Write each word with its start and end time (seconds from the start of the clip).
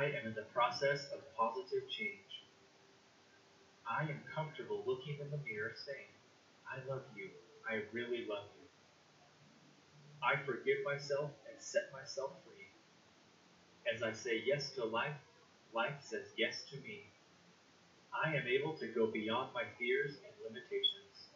I 0.00 0.04
am 0.16 0.26
in 0.26 0.34
the 0.34 0.48
process 0.56 1.12
of 1.12 1.20
positive 1.36 1.86
change. 1.90 2.40
I 3.84 4.04
am 4.04 4.24
comfortable 4.34 4.82
looking 4.86 5.20
in 5.20 5.28
the 5.28 5.36
mirror 5.44 5.72
saying, 5.76 6.08
I 6.64 6.80
love 6.88 7.02
you. 7.14 7.28
I 7.68 7.84
really 7.92 8.24
love 8.24 8.48
you. 8.56 8.64
I 10.24 10.40
forgive 10.46 10.78
myself 10.86 11.28
and 11.44 11.60
set 11.60 11.92
myself 11.92 12.30
free. 12.48 12.72
As 13.92 14.02
I 14.02 14.12
say 14.12 14.42
yes 14.46 14.70
to 14.76 14.86
life, 14.86 15.20
life 15.74 16.00
says 16.00 16.32
yes 16.38 16.64
to 16.70 16.76
me. 16.80 17.04
I 18.08 18.34
am 18.34 18.46
able 18.46 18.72
to 18.78 18.86
go 18.86 19.06
beyond 19.12 19.50
my 19.52 19.64
fears 19.78 20.16
and 20.24 20.32
limitations. 20.40 21.28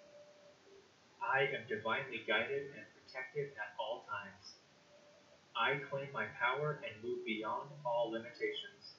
I 1.21 1.53
am 1.53 1.69
divinely 1.69 2.25
guided 2.27 2.73
and 2.73 2.85
protected 2.97 3.49
at 3.61 3.77
all 3.79 4.07
times. 4.09 4.44
I 5.57 5.79
claim 5.89 6.09
my 6.13 6.27
power 6.39 6.81
and 6.83 7.03
move 7.03 7.25
beyond 7.25 7.71
all 7.87 8.11
limitations. 8.11 8.99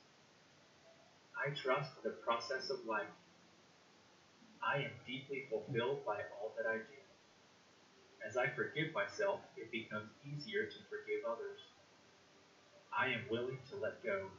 I 1.35 1.51
trust 1.51 1.91
the 2.01 2.11
process 2.23 2.69
of 2.69 2.85
life. 2.87 3.11
I 4.63 4.77
am 4.77 4.91
deeply 5.05 5.45
fulfilled 5.49 5.99
by 6.05 6.23
all 6.31 6.53
that 6.57 6.65
I 6.65 6.77
do. 6.77 7.01
As 8.25 8.37
I 8.37 8.47
forgive 8.47 8.93
myself, 8.93 9.41
it 9.57 9.69
becomes 9.69 10.09
easier 10.23 10.65
to 10.65 10.79
forgive 10.89 11.27
others. 11.27 11.59
I 12.97 13.07
am 13.07 13.27
willing 13.29 13.59
to 13.69 13.75
let 13.75 14.01
go. 14.01 14.31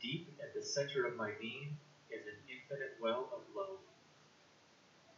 Deep 0.00 0.28
at 0.42 0.54
the 0.54 0.62
center 0.62 1.04
of 1.04 1.16
my 1.16 1.32
being 1.40 1.76
is 2.10 2.24
an 2.26 2.38
infinite 2.48 2.94
well 3.00 3.28
of 3.34 3.42
love. 3.54 3.78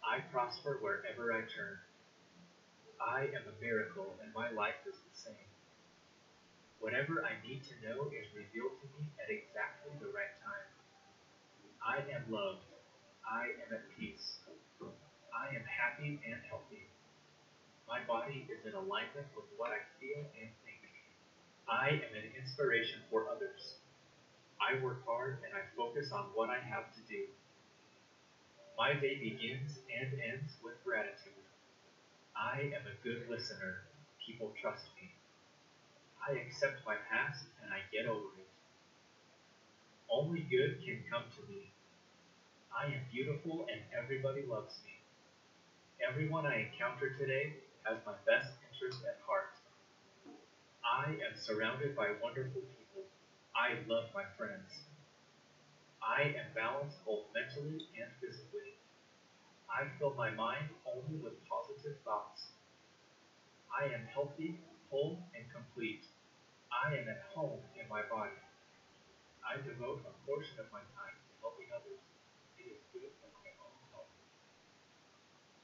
I 0.03 0.21
prosper 0.33 0.79
wherever 0.81 1.33
I 1.33 1.43
turn. 1.43 1.79
I 3.01 3.29
am 3.37 3.45
a 3.47 3.61
miracle, 3.61 4.17
and 4.23 4.33
my 4.33 4.49
life 4.51 4.81
is 4.89 4.97
the 4.97 5.15
same. 5.15 5.56
Whatever 6.81 7.25
I 7.25 7.41
need 7.47 7.63
to 7.69 7.75
know 7.83 8.09
is 8.13 8.27
revealed 8.37 8.77
to 8.81 8.87
me 8.97 9.09
at 9.23 9.31
exactly 9.31 9.93
the 9.99 10.13
right 10.13 10.33
time. 10.45 10.69
I 11.83 12.03
am 12.13 12.31
loved. 12.31 12.65
I 13.25 13.55
am 13.65 13.73
at 13.73 13.85
peace. 13.99 14.39
I 15.35 15.49
am 15.55 15.65
happy 15.65 16.19
and 16.25 16.41
healthy. 16.49 16.87
My 17.89 18.01
body 18.07 18.47
is 18.51 18.65
in 18.67 18.75
alignment 18.75 19.27
with 19.37 19.47
what 19.57 19.71
I 19.71 19.81
feel 20.01 20.25
and 20.41 20.51
think. 20.65 20.83
I 21.69 21.89
am 22.03 22.13
an 22.15 22.27
inspiration 22.37 23.01
for 23.11 23.29
others. 23.31 23.77
I 24.61 24.83
work 24.83 25.05
hard 25.07 25.39
and 25.45 25.55
I 25.55 25.63
focus 25.77 26.13
on 26.13 26.27
what 26.35 26.51
I 26.51 26.59
have 26.59 26.85
to 26.95 27.01
do. 27.09 27.27
My 28.79 28.95
day 28.95 29.17
begins 29.17 29.79
and 29.89 30.13
ends 30.21 30.57
with 30.63 30.75
gratitude. 30.85 31.45
I 32.37 32.71
am 32.75 32.85
a 32.87 32.95
good 33.03 33.27
listener. 33.29 33.83
People 34.25 34.53
trust 34.61 34.85
me. 35.01 35.11
I 36.27 36.33
accept 36.33 36.81
my 36.87 36.97
past 37.09 37.45
and 37.63 37.73
I 37.73 37.83
get 37.93 38.07
over 38.07 38.27
it. 38.39 38.47
Only 40.11 40.41
good 40.51 40.77
can 40.85 41.01
come 41.09 41.25
to 41.37 41.43
me. 41.53 41.71
I 42.77 42.87
am 42.87 43.01
beautiful 43.13 43.67
and 43.71 43.81
everybody 43.97 44.43
loves 44.43 44.81
me. 44.85 44.99
Everyone 46.07 46.47
I 46.47 46.67
encounter 46.69 47.11
today 47.19 47.53
has 47.85 47.99
my 48.07 48.15
best 48.27 48.53
interest 48.69 49.03
at 49.09 49.17
heart. 49.27 49.51
I 50.85 51.19
am 51.27 51.37
surrounded 51.37 51.95
by 51.95 52.11
wonderful 52.23 52.63
people. 52.77 53.05
I 53.55 53.79
love 53.87 54.05
my 54.15 54.25
friends. 54.37 54.85
I 56.03 56.33
am 56.37 56.47
balanced 56.55 57.05
both 57.05 57.23
mentally 57.35 57.85
and 57.99 58.11
physically. 58.21 58.75
I 59.71 59.87
fill 59.99 60.15
my 60.17 60.31
mind 60.31 60.67
only 60.87 61.17
with 61.19 61.35
positive 61.49 61.95
thoughts. 62.05 62.49
I 63.77 63.87
am 63.87 64.03
healthy, 64.13 64.57
whole, 64.91 65.19
and 65.35 65.45
complete. 65.53 66.01
I 66.77 66.95
am 66.95 67.09
at 67.09 67.21
home 67.35 67.61
in 67.75 67.89
my 67.89 68.03
body. 68.11 68.37
I 69.45 69.57
devote 69.65 70.03
a 70.05 70.13
portion 70.27 70.61
of 70.61 70.67
my 70.73 70.81
time 70.93 71.17
to 71.17 71.33
helping 71.41 71.69
others. 71.73 72.01
It 72.59 72.67
is 72.77 72.81
good 72.93 73.11
for 73.21 73.31
my 73.33 73.49
own 73.65 73.77
health. 73.93 74.13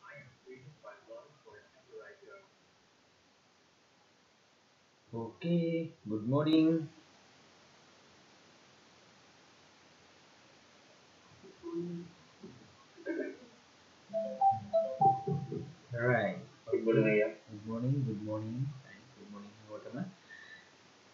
I 0.03 0.21
am 0.21 0.29
treated 0.45 0.73
by 0.83 0.95
love 1.11 1.29
wherever 1.45 1.95
I 2.05 2.13
go. 2.23 2.37
Okay, 5.15 5.91
good 6.09 6.27
morning. 6.27 6.87
Right. 15.93 16.37
Good 16.71 16.85
morning. 16.85 17.21
Good 17.51 17.67
morning. 17.67 18.03
Good 18.07 18.23
morning. 18.25 18.69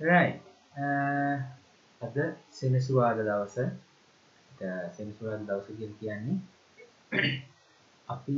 Right. 0.01 0.39
Uh, 0.75 1.35
අද 2.01 2.17
සෙනසුරාදා 2.51 3.25
දවස. 3.29 3.57
අද 4.51 4.61
සෙනසුරාදා 4.93 5.47
දවස 5.51 5.69
කියලා 5.71 5.99
කියන්නේ 5.99 6.37
අපි 8.09 8.35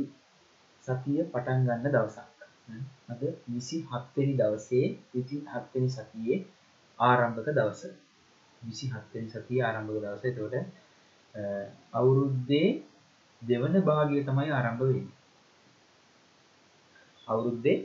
සතිය 0.87 1.19
පටන් 1.25 1.61
ගන්න 1.67 1.85
දවසක්. 1.87 2.27
හ්ම්. 2.67 2.81
අද 3.09 3.21
27 3.21 4.09
වෙනි 4.15 4.33
දවසේ 4.35 4.85
27 5.13 5.69
වෙනි 5.73 5.89
සතියේ 5.91 6.37
ආරම්භක 6.99 7.49
දවස. 7.51 7.81
27 8.61 9.13
වෙනි 9.13 9.29
සතියේ 9.29 9.63
ආරම්භක 9.63 10.01
දවස. 10.01 10.23
එතකොට 10.25 10.55
අ, 11.35 11.41
අවුරුද්දේ 11.93 12.67
දෙවන 13.41 13.75
භාගය 13.83 14.25
තමයි 14.25 14.49
ආරම්භ 14.51 14.83
වෙන්නේ. 14.83 15.09
අවුරුද්දේ 17.27 17.77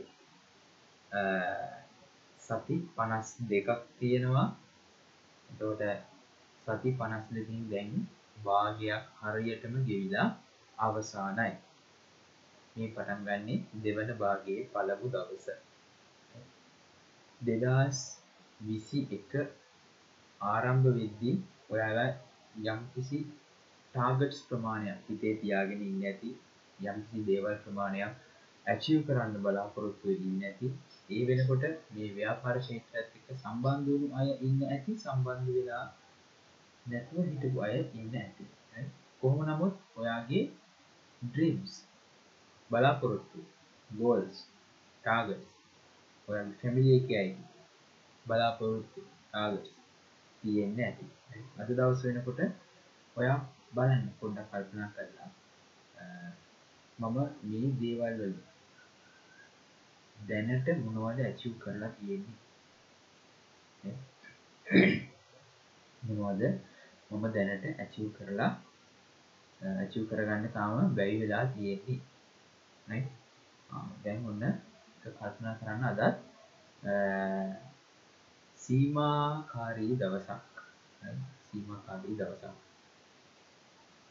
අ, 1.11 1.21
සති 2.49 2.75
52ක් 2.97 3.69
තියෙනවා. 3.99 4.47
එතකොට 5.49 5.81
සති 6.67 6.95
52කින් 6.95 7.69
දැන් 7.69 8.07
භාගයක් 8.43 9.03
හරියටම 9.21 9.73
ගෙවිලා 9.87 10.37
අවසానයි. 10.77 11.53
මේ 12.75 12.89
පටන් 12.89 13.25
ගන්නේ 13.25 13.63
දෙවන 13.83 14.17
භාගයේ 14.17 14.69
පළමු 14.69 15.09
දවස. 15.13 15.47
2021 17.41 19.47
ආරම්භ 20.41 20.91
වෙද්දී 20.91 21.43
ඔයාලා 21.69 22.11
යම්කිසි 22.65 23.19
ටාගට්ස් 23.93 24.47
ප්‍රමාණයක් 24.47 24.97
හිතේ 25.07 25.37
තියාගෙන 25.37 25.83
ඉන්න 25.83 26.05
ඇති 26.05 26.29
යම්කිසි 26.79 27.25
දේවල් 27.27 27.55
ප්‍රමාණයක් 27.63 28.11
ඇචීව් 28.65 29.07
කරන්න 29.07 29.39
බලාපොරොත්තු 29.39 30.07
වෙමින් 30.07 30.31
ඉන්න 30.31 30.43
ඇති 30.43 30.67
ඒ 31.09 31.23
වෙනකොට 31.27 31.63
මේ 31.93 32.09
ව්‍යාපාර 32.15 32.57
ක්ෂේත්‍රයත් 32.59 33.09
එක්ක 33.17 33.27
සම්බන්ධ 33.35 33.87
වුණු 33.89 34.07
අය 34.15 34.29
ඉන්න 34.41 34.59
ඇති 34.67 34.91
සම්බන්ධ 34.97 35.49
වෙලා 35.55 35.85
නැතුව 36.85 37.25
හිටපු 37.25 37.59
අය 37.61 37.75
ඉන්න 37.95 38.15
ඇති 38.15 38.43
right? 38.73 38.91
කොහොම 39.21 39.41
නමුත් 39.45 39.75
ඔයාගේ 39.97 40.43
ඩ්‍රීම්ස් 41.21 41.73
බලාපොරොත්තු 42.71 43.39
ගෝල්ස් 43.89 44.37
ටාගට්ස් 45.03 45.47
ඔයාගේ 46.27 46.57
ෆැමිලි 46.61 46.91
එකේ 46.97 47.19
අය 47.19 47.31
බලාපොරොත්තු 48.25 49.01
ටාගට්ස් 49.23 49.71
තියෙන්න 50.43 50.79
ඇති 50.81 51.05
right? 51.29 51.47
අද 51.59 51.69
දවස් 51.71 52.03
වෙනකොට 52.05 52.39
ඔයා 53.17 53.39
බලන්න 53.75 54.05
පොඩ්ඩක් 54.19 54.49
කල්පනා 54.51 54.89
කරලා 54.95 55.29
අ, 55.97 56.03
මම 56.99 57.17
මේ 57.43 57.71
දේවල් 57.81 58.13
වලින් 58.19 58.37
දැනට 60.27 60.67
මොනවද 60.85 61.19
ඇචීව් 61.25 61.53
කරලා 61.59 61.91
තියෙන්නේ 61.95 62.37
මොනවද 66.03 66.41
මම 67.11 67.25
දැනට 67.35 67.65
ඇචීව් 67.75 68.09
කරලා 68.17 68.51
ඇචීව් 69.61 70.05
කරගන්න 70.09 70.45
තාම 70.53 70.95
බැරි 70.95 71.15
වෙලා 71.21 71.45
තියෙන්නේ 71.47 71.99
right? 72.87 73.07
ආ, 73.69 73.85
දැන් 74.03 74.25
ඔන්න 74.25 74.43
එක 74.45 75.05
කල්පනා 75.15 75.55
කරන්න 75.59 75.83
අදත් 75.85 76.01
අ, 76.83 76.93
සීමාකාරී 78.59 79.93
දවසක් 79.95 80.63
right? 81.01 81.21
සීමාකාරී 81.47 82.17
දවසක් 82.17 82.55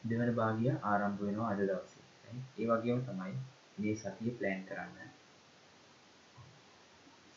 දෙවන 0.03 0.31
භාගය 0.35 0.67
ආරම්භ 0.83 1.21
වෙනවා 1.21 1.51
අද 1.53 1.61
දවසේ 1.63 2.03
right? 2.25 2.43
ඒ 2.59 2.67
වගේම 2.71 2.99
තමයි 3.07 3.33
මේ 3.77 3.95
සතිය 3.97 4.31
ප්ලෑන් 4.37 4.61
කරන්න 4.65 5.06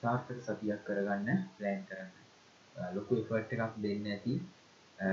සාර්ථක 0.02 0.40
සතියක් 0.42 0.80
කරගන්න 0.86 1.28
ප්ලෑන් 1.56 1.82
කරන්න 1.88 2.10
අ, 2.76 2.80
ලොකු 2.94 3.12
එෆර්ට් 3.22 3.52
එකක් 3.54 3.74
දෙන්න 3.78 4.06
ඇති 4.08 4.34
අ, 4.98 5.08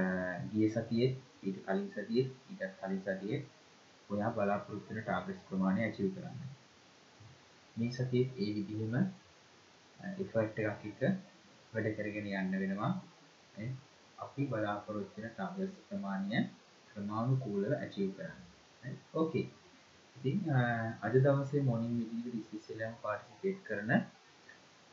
ගිය 0.51 0.67
සතියෙත් 0.69 1.13
ඊට 1.43 1.57
කලින් 1.65 1.87
සතියෙත් 1.91 2.29
ඊටත් 2.49 2.75
කලින් 2.79 3.01
සතියෙත් 3.01 3.43
ඔයා 4.09 4.31
බලාපොරොත්තු 4.31 4.89
වෙන 4.89 5.03
ටාගට්ස් 5.03 5.41
ප්‍රමාණය 5.47 5.81
ඇචීව් 5.83 6.11
කරන්න 6.15 6.39
මේ 7.75 7.91
සතියෙත් 7.93 8.29
ඒ 8.37 8.49
විදිහම 8.55 8.93
එෆර්ට් 10.19 10.59
එකක් 10.61 10.85
එක්ක 10.85 11.01
වැඩ 11.73 11.87
කරගෙන 11.97 12.27
යන්න 12.33 12.55
වෙනවා 12.61 12.91
නේ? 13.55 13.69
අපි 14.17 14.41
බලාපොරොත්තු 14.47 15.21
වෙන 15.21 15.31
ටාගට්ස් 15.31 15.77
ප්‍රමාණය 15.89 16.39
ක්‍රමානුකූලව 16.91 17.73
ඇචීව් 17.75 18.11
කරන්න 18.17 18.43
right? 18.83 18.99
ඕකේ 19.13 19.45
ඉතින් 20.17 20.37
අ, 20.49 20.59
අද 21.01 21.13
දවසේ 21.17 21.61
මොර්නින් 21.63 21.93
මීටින් 21.97 22.39
එකට 22.39 22.53
ඉස්සෙල්ලාම 22.53 22.95
පාටිසිපේට් 23.01 23.59
කරන 23.67 23.91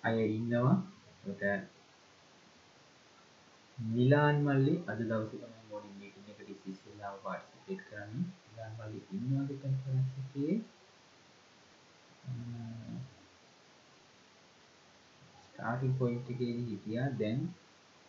අය 0.04 0.18
ඉන්නවා. 0.36 0.76
ඒකට 1.24 1.72
මිලාන් 3.78 4.36
මල්ලි 4.46 4.74
අද 4.90 4.98
දවස 5.00 5.32
තම 5.32 5.54
මොඩින් 5.70 5.94
මීටින් 6.00 6.30
එකට 6.32 6.66
ඉස්සෙල්ලාම 6.72 7.14
පාර්ටිසිපේට් 7.24 7.82
කරන්න. 7.88 8.22
මිලාන් 8.44 8.72
මල්ලි 8.78 8.98
ඉන්නවාද 9.16 9.50
කන්ෆරන්ස් 9.62 10.10
එකේ 10.22 10.54
ස්ටාටින් 15.44 15.96
පොයින්ට් 15.98 16.30
එකේදී 16.34 16.68
හිටියා. 16.70 17.08
දැන් 17.20 17.40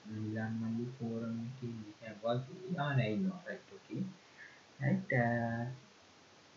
මිලාන් 0.05 0.53
මල්ලි 0.61 0.85
ෆෝරම් 0.97 1.39
එකේ 1.47 1.73
වගේ 2.21 2.75
ආ 2.83 2.91
නෑ 2.97 3.11
ඉන්නවා. 3.15 3.41
රයිට් 3.47 3.73
ඕකේ 3.73 4.01
රයිට් 4.79 5.11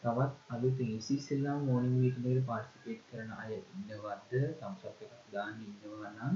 තවත් 0.02 0.32
අලුතින් 0.48 0.90
ඉසිස්සෙල්ලා 0.96 1.58
මෝනිින් 1.60 1.96
මීටනයට 1.96 2.46
පාර්සිපේට් 2.46 3.02
කරන 3.08 3.30
අය 3.36 3.52
ඉන්නවත්ද 3.54 4.32
තම්සප් 4.58 4.98
එකක් 5.04 5.30
දාන්න 5.32 5.62
ඉන්නවා 5.64 6.10
නම්. 6.12 6.34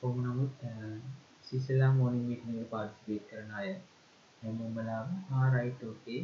කොම 0.00 0.16
නමුත් 0.22 0.64
සිසලා 1.44 1.92
මෝනිින් 1.92 2.26
මීටනයට 2.28 2.70
පාර්සිපේට් 2.70 3.28
කරන 3.30 3.54
අය 3.54 3.70
හැමමලාම 4.42 5.08
ආරයිට් 5.34 5.80
ඕකේ 5.82 6.20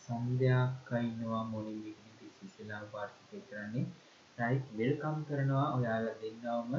සන්ධයක්කයින්නවා 0.00 1.44
මොනින් 1.44 1.78
මීටනට 1.78 2.40
සිසලා 2.40 2.82
පාර්සිපේට් 2.92 3.46
කරන්නේ. 3.50 3.86
රයි 4.38 4.56
වෙල්කම් 4.78 5.18
කරනවා. 5.24 5.68
ඔයාල 5.76 6.06
දෙන්නවම 6.20 6.72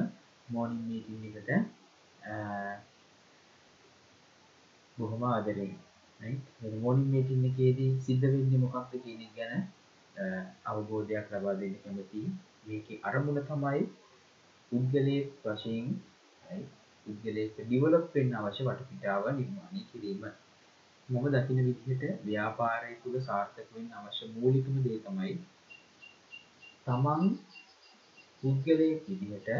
මෝනිින් 0.48 0.84
මීටින් 0.84 1.24
එකට 1.28 1.50
බොහොම 4.98 5.22
ආදරෙන්. 5.24 5.74
මොනින් 6.20 7.06
මේටින්න 7.08 7.44
එකේදී 7.44 7.90
සිද්ධ 8.00 8.26
වෙන්න 8.26 8.60
මොකක්ද 8.60 8.92
කියනෙක් 9.04 9.32
ගැන 9.36 9.54
අවබෝධයක් 10.66 11.26
ලබා 11.32 11.54
දෙන්න 11.54 11.76
කැමති 11.82 12.22
මේක 12.66 12.88
අරමුණ 13.02 13.40
තමයි 13.44 13.82
පුද්ගලය 14.72 15.16
වශයෙන් 15.42 15.86
පුද්ගලයට 17.06 17.58
ඩිවලොප් 17.58 18.06
වෙන්න 18.14 18.32
අවශ්‍ය 18.38 18.62
වටපිටාව 18.66 19.26
නිර්මාණය 19.32 19.82
කිරීම. 19.90 20.22
මම 21.08 21.26
දකින 21.34 21.60
විදිහට 21.60 22.02
ව්‍යාපාරය 22.24 22.94
තුළ 23.02 23.18
සාර්ථකවෙන් 23.20 23.86
අවශ්‍ය 23.98 24.24
මූලිකම 24.32 24.80
දේ 24.84 24.98
තමයි 25.04 25.34
තමන් 26.86 27.22
පුද්ගලය 28.42 28.88
විදිහට 29.04 29.50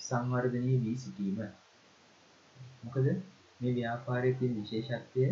සංවර්ධනය 0.00 0.74
වී 0.82 0.96
සිටීම. 0.96 1.38
මොකද 2.82 3.06
මේ 3.60 3.72
ව්‍යාපාරය 3.74 4.30
තිය 4.38 4.52
විශේෂත්වය 4.54 5.28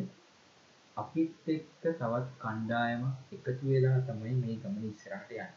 අපිත් 0.97 1.49
එක්ක 1.49 1.69
තවත් 1.83 2.29
කණ්ඩායම 2.39 3.03
එකතු 3.31 3.65
වෙලා 3.65 3.99
තමයි 4.07 4.35
මේ 4.37 4.57
ගමන 4.57 4.85
ඉස්සරහට 4.89 5.33
යන්න. 5.37 5.55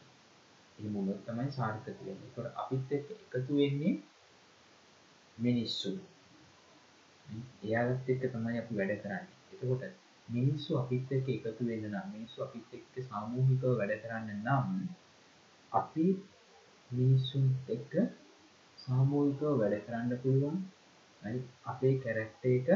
ඒ 0.78 0.90
මුලොත් 0.90 1.22
තමයි 1.26 1.52
සාර්ථක 1.52 2.00
වෙන්නේ. 2.00 2.32
තොට 2.36 2.60
අපිත් 2.64 2.92
එක්ක 2.98 3.08
එකතු 3.16 3.52
වෙන්නේ 3.56 3.94
මිනිස්සු. 5.38 5.92
එයාලත් 7.64 8.12
එක්ක 8.14 8.24
තමයි 8.28 8.60
අපි 8.62 8.80
වැඩ 8.80 8.94
කරන්න. 9.04 9.26
එතකොට 9.54 9.84
මිනිස්සු 10.28 10.72
අපිත් 10.78 11.12
එක්ක 11.12 11.28
එකතු 11.30 11.70
වෙන්න 11.70 11.88
නම් 11.88 12.12
මිනිස්සු 12.12 12.46
අපිත් 12.48 12.74
එක්ක 12.74 13.02
සාමූහිකව 13.06 13.72
වැඩ 13.80 13.96
කරන්න 14.04 14.30
නම් 14.38 14.68
අපි 15.72 16.08
මිනිස්සුන් 16.90 17.50
එක්ක 17.70 17.94
සාමූහිකව 18.80 19.50
වැඩ 19.62 19.82
කරන්න 19.86 20.22
පුළුවන්. 20.24 20.58
අපේ 21.66 21.96
කැරැක්ට 22.04 22.46
එක 22.50 22.68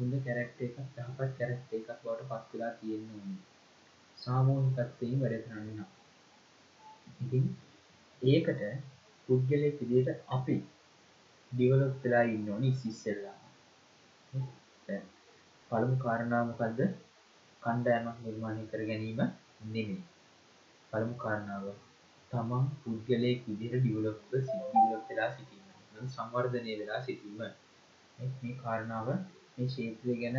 හොඳ 0.00 0.14
කැරක්ට 0.24 0.60
එකක් 0.64 0.76
යහපත් 0.80 1.32
කැරක්ට 1.38 1.72
එකක් 1.76 1.88
බවට 1.96 2.28
පත් 2.28 2.52
වෙලා 2.52 2.68
තියෙන්න 2.76 3.32
සාමූහිකත්වයෙන් 4.18 5.16
වැඩ 5.22 5.42
කරන්න 5.42 5.80
ඉතින් 7.18 7.50
ඒකට 8.22 8.62
පුද්ගලය 9.28 9.68
විදියට 9.74 10.22
අපි 10.30 10.56
ඩිවලොප් 11.52 11.98
වෙලා 12.02 12.22
ඉන්න 12.30 12.48
ඕනි 12.50 12.70
සිස්සෙල්ලා 12.76 13.36
පළමු 15.70 15.96
කාරණාමකක්ද 15.98 16.80
කණ්ඩෑමක් 17.62 18.22
නිර්මාණය 18.22 18.64
කර 18.70 18.84
ගැනීම 18.88 19.20
නෙමේ 19.68 19.98
පළමු 20.92 21.18
කාරණාව 21.18 21.66
තමන් 22.30 22.70
පුද්ගලයෙක් 22.80 23.44
විදිර 23.48 23.76
ඩිවලොප්ව 23.76 24.32
සිදිලොප් 24.46 25.04
වෙලා 25.08 25.28
සිටීම 25.34 26.08
සංවර්ධනය 26.08 26.78
වෙලා 26.78 27.02
සිටීම 27.02 27.44
මේ 28.18 28.56
කාරණාව 28.62 29.12
මේ 29.60 29.68
ශේත්‍රය 29.68 30.12
ගැන 30.20 30.38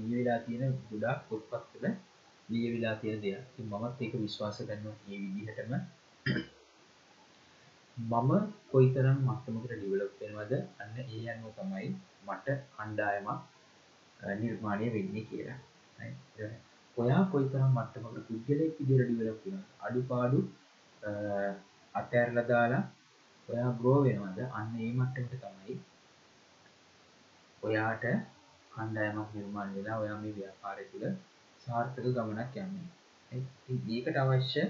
ලියවෙලා 0.00 0.38
තියෙන 0.46 0.72
ගොඩක් 0.88 1.20
පොත්පත්වල 1.28 1.84
ලියවෙලා 2.48 2.94
තියෙන 2.96 3.22
දෙයක් 3.22 3.56
මමත් 3.64 3.98
ඒක 4.00 4.14
විශ්වාස 4.16 4.58
කරනවා 4.60 4.96
ඒ 5.08 5.18
විදිහටම. 5.26 5.72
මම 7.96 8.30
කොයිතරම් 8.72 9.18
මත්තමකට 9.26 9.72
ඩිවලොප් 9.72 10.12
වෙනවද? 10.20 10.52
අන්න 10.80 10.96
ඒ 11.06 11.24
අනුව 11.32 11.50
තමයි 11.58 11.88
මට 12.28 12.46
කණ්ඩායමක් 12.74 13.40
නිර්මාණය 14.40 14.86
වෙන්නේ 14.94 15.24
කියලා. 15.24 15.58
ඔයා 16.96 17.22
කොයිතරම් 17.32 17.70
මට්ටමකට 17.76 18.26
පුද්ගලෙක් 18.28 18.72
විදිර 18.78 19.00
ඩිවලොප් 19.02 19.38
වෙන 19.44 19.60
අඩුපාඩු 19.86 20.40
අතෑරල 21.94 22.38
දාලා 22.48 22.84
ඔයා 23.48 23.70
ග්‍රෝ 23.78 23.98
වෙනවද? 24.04 24.38
අන්න 24.58 24.68
ඒ 24.80 24.92
මට්ටමට 24.94 25.42
තමයි 25.44 25.80
ඔයාට 27.62 28.04
කණ්ඩායමක් 28.72 29.34
නිර්මාණ 29.34 29.74
වෙලා 29.74 29.98
ඔයා 29.98 30.18
මේ 30.18 30.32
ව්‍යාපාරය 30.32 30.84
තුළ 30.90 31.06
සාර්ථක 31.66 32.06
ගමනක් 32.08 32.54
යන්නේ. 32.58 32.88
ඒකට 33.32 34.16
අවශ්‍ය 34.16 34.62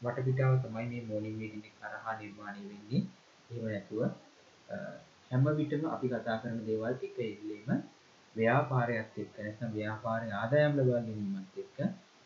වටපිටාව 0.00 0.54
තමයි 0.62 0.86
මේ 0.86 1.02
මෝනිින් 1.04 1.36
මීටිනි 1.36 1.70
කරහා 1.76 2.14
නිර්මාණය 2.16 2.62
වෙන්නේ. 2.64 3.02
එහෙම 3.50 3.64
නැතුව 3.66 4.00
හැම 5.30 5.46
විටම 5.56 5.86
අපි 5.88 6.06
කතා 6.08 6.36
කරන 6.42 6.58
දේවල් 6.66 6.94
එක 7.02 7.18
එල්ලීම 7.20 7.70
ව්‍යාපාරයක් 8.36 9.16
එක්ක 9.16 9.36
නැත්නම් 9.38 9.72
ව්‍යාපාරය 9.72 10.28
ආදායම් 10.34 10.78
ලබා 10.78 11.00
ගැනීමත් 11.00 11.58
එක්ක 11.58 11.78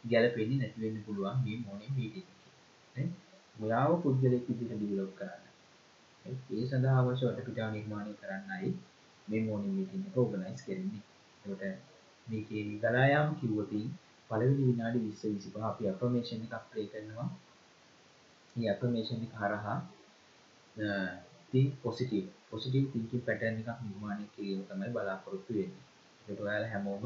ගැලපෙන්නේ 0.05 0.59
නැති 0.59 0.83
වෙන්න 0.83 1.03
පුළුවන් 1.07 1.43
මේ 1.45 1.59
මොනින් 1.63 1.93
මීටින් 1.97 3.09
ඔයාව 3.57 3.93
පුද්ගලෙක් 4.03 4.45
විදිහට 4.49 4.75
ඩිවලොප් 4.75 5.13
කරන්න. 5.17 5.45
ඒ 6.25 6.65
සඳහා 6.67 6.97
අවශ්‍ය 7.01 7.25
වටපිටාව 7.27 7.71
නිර්මාණය 7.73 8.15
කරන්නයි 8.21 8.71
මේ 9.31 9.43
මෝනිින් 9.43 9.75
මීටින් 9.75 10.07
එක 10.07 10.17
ඕගනයිස් 10.17 10.63
කරන්නේ 10.65 11.03
ට 11.43 11.63
මේක 12.27 12.49
ගලායාම 12.81 13.29
කිව්වතින් 13.39 13.87
පලවිනි 14.31 14.63
විනාඩි 14.65 14.99
විස්ස 15.01 15.23
විසිපහ 15.27 15.59
අපි 15.63 15.89
අපමේෂණ 15.89 16.45
එකක් 16.47 16.65
ප්ලේ 16.71 16.87
කරනවා 16.89 17.29
ඒ 18.57 18.69
අපමේෂණ 18.69 19.23
හරහා 19.35 19.79
පොසිටව 21.83 22.27
පොසිටව 22.49 22.87
තිංකින් 22.93 23.23
පැටන් 23.23 23.61
එකක් 23.63 23.81
නිර්මාණය 23.83 24.27
කිරීම 24.33 24.63
තමයි 24.69 24.91
බලාපොරොත්තු 24.91 25.53
වෙන්නේ 25.55 25.85
ට 26.27 26.39
ඔයාල 26.41 26.67
හැමෝම 26.73 27.05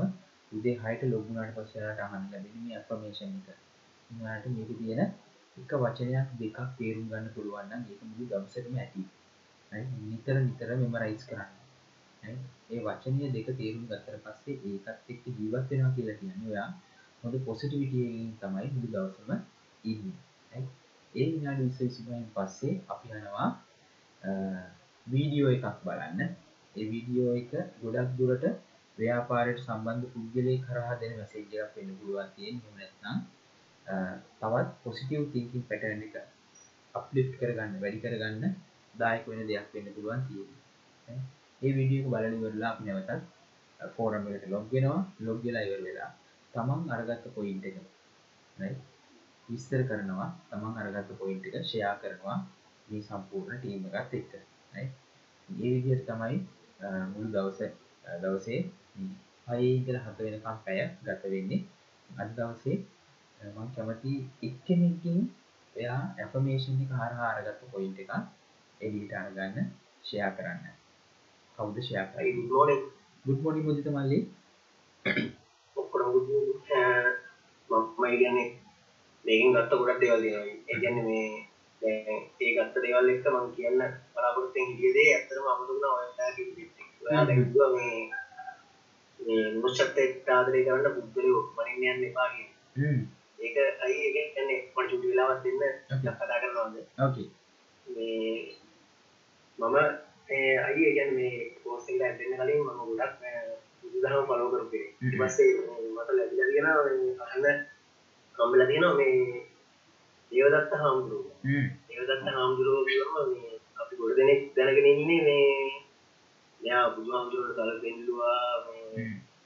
උදේ 0.52 0.76
හයිට 0.78 1.02
ලොගුණට 1.06 1.54
පස්සලට 1.56 2.00
අහන්න 2.02 2.30
ලැබෙන 2.30 2.62
මේ 2.62 2.78
අපමේෂණ 2.80 3.36
එක 3.40 3.48
ට 4.10 4.54
මේක 4.54 4.72
තියෙන 4.74 5.02
එක 5.56 5.72
වචනයක් 5.78 6.28
දෙකක් 6.38 6.58
තේරුම් 6.76 7.10
ගන්න 7.10 7.34
පුළුවන්න 7.34 7.82
ඒක 7.82 8.00
මුළු 8.02 8.24
දවසටම 8.30 8.76
ඇති 8.78 9.02
නිතර 10.04 10.36
නිතර 10.40 10.70
මෙම 10.76 10.96
රයිස් 10.98 11.24
කරන්න 11.26 11.63
ඒ 12.26 12.80
වචනය 12.80 13.30
දෙක 13.30 13.48
තේරුම් 13.52 13.84
ගත්තර 13.86 14.16
පස්සේ 14.24 14.56
ඒකත් 14.64 15.10
එක්ක 15.10 15.24
ජීවත් 15.28 15.70
වෙනවා 15.70 15.92
කියලා 15.92 16.16
කියන්නේ 16.16 16.50
ඔයා 16.50 16.68
හොඳ 17.22 17.34
පොසිටිවිටියකින් 17.42 18.30
තමයි 18.40 18.68
මුළු 18.70 18.88
දවසම 18.94 19.30
ඉන්නේ. 19.84 20.62
ඒ 21.14 21.26
විනාඩි 21.28 21.68
20 21.70 21.88
25න් 21.98 22.24
පස්සේ 22.34 22.74
අපි 22.88 23.12
යනවා 23.12 23.48
වීඩියෝ 25.06 25.50
එකක් 25.52 25.80
බලන්න. 25.84 26.20
ඒ 26.74 26.86
වීඩියෝ 26.86 27.32
එක 27.34 27.52
ගොඩක් 27.80 28.10
දුරට 28.18 28.44
ව්‍යාපාරයට 28.98 29.60
සම්බන්ධ 29.60 30.10
පුද්ගලයෙක් 30.12 30.66
කරහා 30.66 30.98
දෙන 31.00 31.16
මැසේජ් 31.16 31.56
එකක් 31.58 31.76
වෙන්න 31.76 31.96
පුළුවන් 31.98 32.28
තියෙන 32.34 32.56
එහෙම 32.56 32.74
නැත්නම් 32.76 33.18
තවත් 34.40 34.68
පොසිටිව් 34.82 35.24
තින්කින් 35.32 35.64
පැටර්න් 35.68 36.02
එක 36.02 36.14
අප්ලිෆ්ට් 36.94 37.38
කරගන්න 37.38 37.80
වැඩි 37.80 38.02
කරගන්න 38.02 38.60
දායක 38.94 39.24
වෙන 39.26 39.42
දෙයක් 39.46 39.72
වෙන්න 39.74 39.94
පුළුවන් 39.94 40.22
තියෙන්නේ 40.28 40.62
ඒ 41.64 41.72
විඩියක 41.76 42.06
බලලි 42.06 42.38
වෙරලා 42.42 42.70
අපි 42.72 42.84
නැවතත් 42.86 43.22
ෆෝරම්ට 43.94 44.44
ලොග් 44.48 44.64
වෙනවා. 44.72 45.00
ලොග්ගලා 45.20 45.62
ඉවර 45.62 45.80
වෙලා 45.82 46.10
තමන් 46.54 46.90
අරගත්ත 46.90 47.24
පොයින්ට 47.34 47.64
එක 47.64 47.76
විස්තර 49.48 49.82
කරනවා 49.88 50.28
තමන් 50.50 50.74
අරගත්ත 50.82 51.10
පොයින්ට 51.20 51.48
එක 51.48 51.56
ෂයා 51.62 51.94
කරනවා 52.02 52.38
මේ 52.88 53.02
සම්පූර්ණ 53.02 53.58
ටීම 53.58 53.86
එකත් 53.92 54.14
එක්ක 54.14 54.32
ඒ 54.74 54.86
විදියට 55.48 56.06
තමයි 56.06 56.36
මුළු 57.12 57.28
දවස 57.34 57.60
දවසේ 58.22 58.60
හයඉදල 59.48 59.98
හත 59.98 60.18
වෙනකම් 60.20 60.58
පැය 60.64 60.80
ගත 61.02 61.22
වෙන්නේ. 61.32 61.60
අද 62.10 62.30
දවසේ 62.36 62.76
මං 63.48 63.68
කැමති 63.74 64.12
එක්කෙනෙකින් 64.42 65.20
එයා 65.74 66.00
ඇෆමේෂන් 66.18 66.80
එක 66.84 66.94
හරහා 66.94 67.30
අරගත්ත 67.32 67.62
පොයින්ට 67.72 67.98
එක 68.00 68.10
එඩිට 68.80 69.12
අරගන්න 69.14 69.70
ෂයා 70.04 70.30
කරන්න. 70.32 70.83
කවුද 71.58 71.76
ෂයා 71.78 72.06
කරයි 72.12 72.32
good 72.36 72.52
morning 72.56 72.82
good 73.24 73.40
morning 73.42 73.64
මුදිත 73.66 73.88
මල්ලි. 73.88 74.18
ඔක්කොටම 75.76 76.08
good 76.14 76.26
morning. 76.28 76.54
මම 77.70 78.18
කියන්නේ 78.20 78.48
මේකෙන් 79.24 79.54
ගත්ත 79.54 79.72
ගොඩක් 79.72 80.00
දේවල් 80.00 80.22
තියෙනවා. 80.22 80.46
ඒ 80.68 80.76
කියන්නේ 80.82 81.04
මේ 81.82 82.18
ඒ 82.40 82.52
ගත්ත 82.56 82.74
දේවල් 82.84 83.08
එක්ක 83.12 83.26
මං 83.32 83.46
කියන්න 83.56 83.80
බලාපොරොත්තුෙන් 84.14 84.68
හිටියදේ 84.70 85.08
ඇත්තටම 85.14 85.46
අමතකුණා 85.52 85.92
ඔයාලා 85.96 86.30
කිව්ව 86.36 86.58
ඔයාලා 87.02 87.36
කිව්වා 87.38 87.70
මේ 87.76 87.98
මේ 89.20 89.44
මනුෂ්‍යත්වයට 89.52 90.28
ආදරය 90.30 90.64
කරන්න 90.66 90.96
පුද්ගලයෝ 90.96 91.42
මනින්න 91.56 91.86
යන්න 91.92 92.08
එපා 92.08 92.28
කියන 92.32 92.48
හ්ම්. 92.76 93.00
ඒක 93.38 93.56
අයි 93.84 93.94
ඒ 94.00 94.26
කියන්නේ 94.34 94.58
මට 94.66 94.90
චුටි 94.90 95.06
වෙලාවක් 95.10 95.44
දෙන්න. 95.44 95.62
කතා 96.02 96.40
කරනවාද? 96.42 96.74
ඕකේ 97.04 97.28
මේ 97.86 98.36
මම 99.58 99.76
අයි 100.28 100.84
කියන්නේ 100.88 101.10
මේ 101.12 101.32
එකට 101.40 102.02
ඇටෙන්න 102.02 102.36
කලින් 102.38 102.60
මම 102.60 102.80
ගොඩක් 102.90 103.20
බුදුදහම 103.82 104.26
ෆලෝ 104.26 104.48
කරපු 104.50 104.78
පස්සේ 105.20 105.50
මට 105.88 106.10
ලැබිලා 106.10 106.48
තියෙනවා 106.48 106.84
මේ 106.86 107.16
අහන්න 107.24 107.58
හම්බෙලා 108.34 108.66
තියෙනවා 108.66 108.94
මේ 108.94 109.42
දේවදත්ත 110.32 110.72
හාමුදුරුවෝ. 110.74 111.34
හ්ම් 111.44 111.66
දේවදත්ත 111.88 112.28
හාමුදුරුවෝ 112.28 112.84
කියවම 112.84 113.14
මේ 113.32 113.52
අපි 113.76 113.94
ගොඩ 113.96 114.16
දෙනෙක් 114.16 114.40
දැනගෙන 114.56 114.88
ඉන්නේ 114.92 115.20
මේ 115.22 115.48
මෙයා 116.60 116.84
බුදුහාමුදුරුවන්ට 116.90 117.56
තල 117.58 117.72
පෙන්ලුවා 117.82 118.40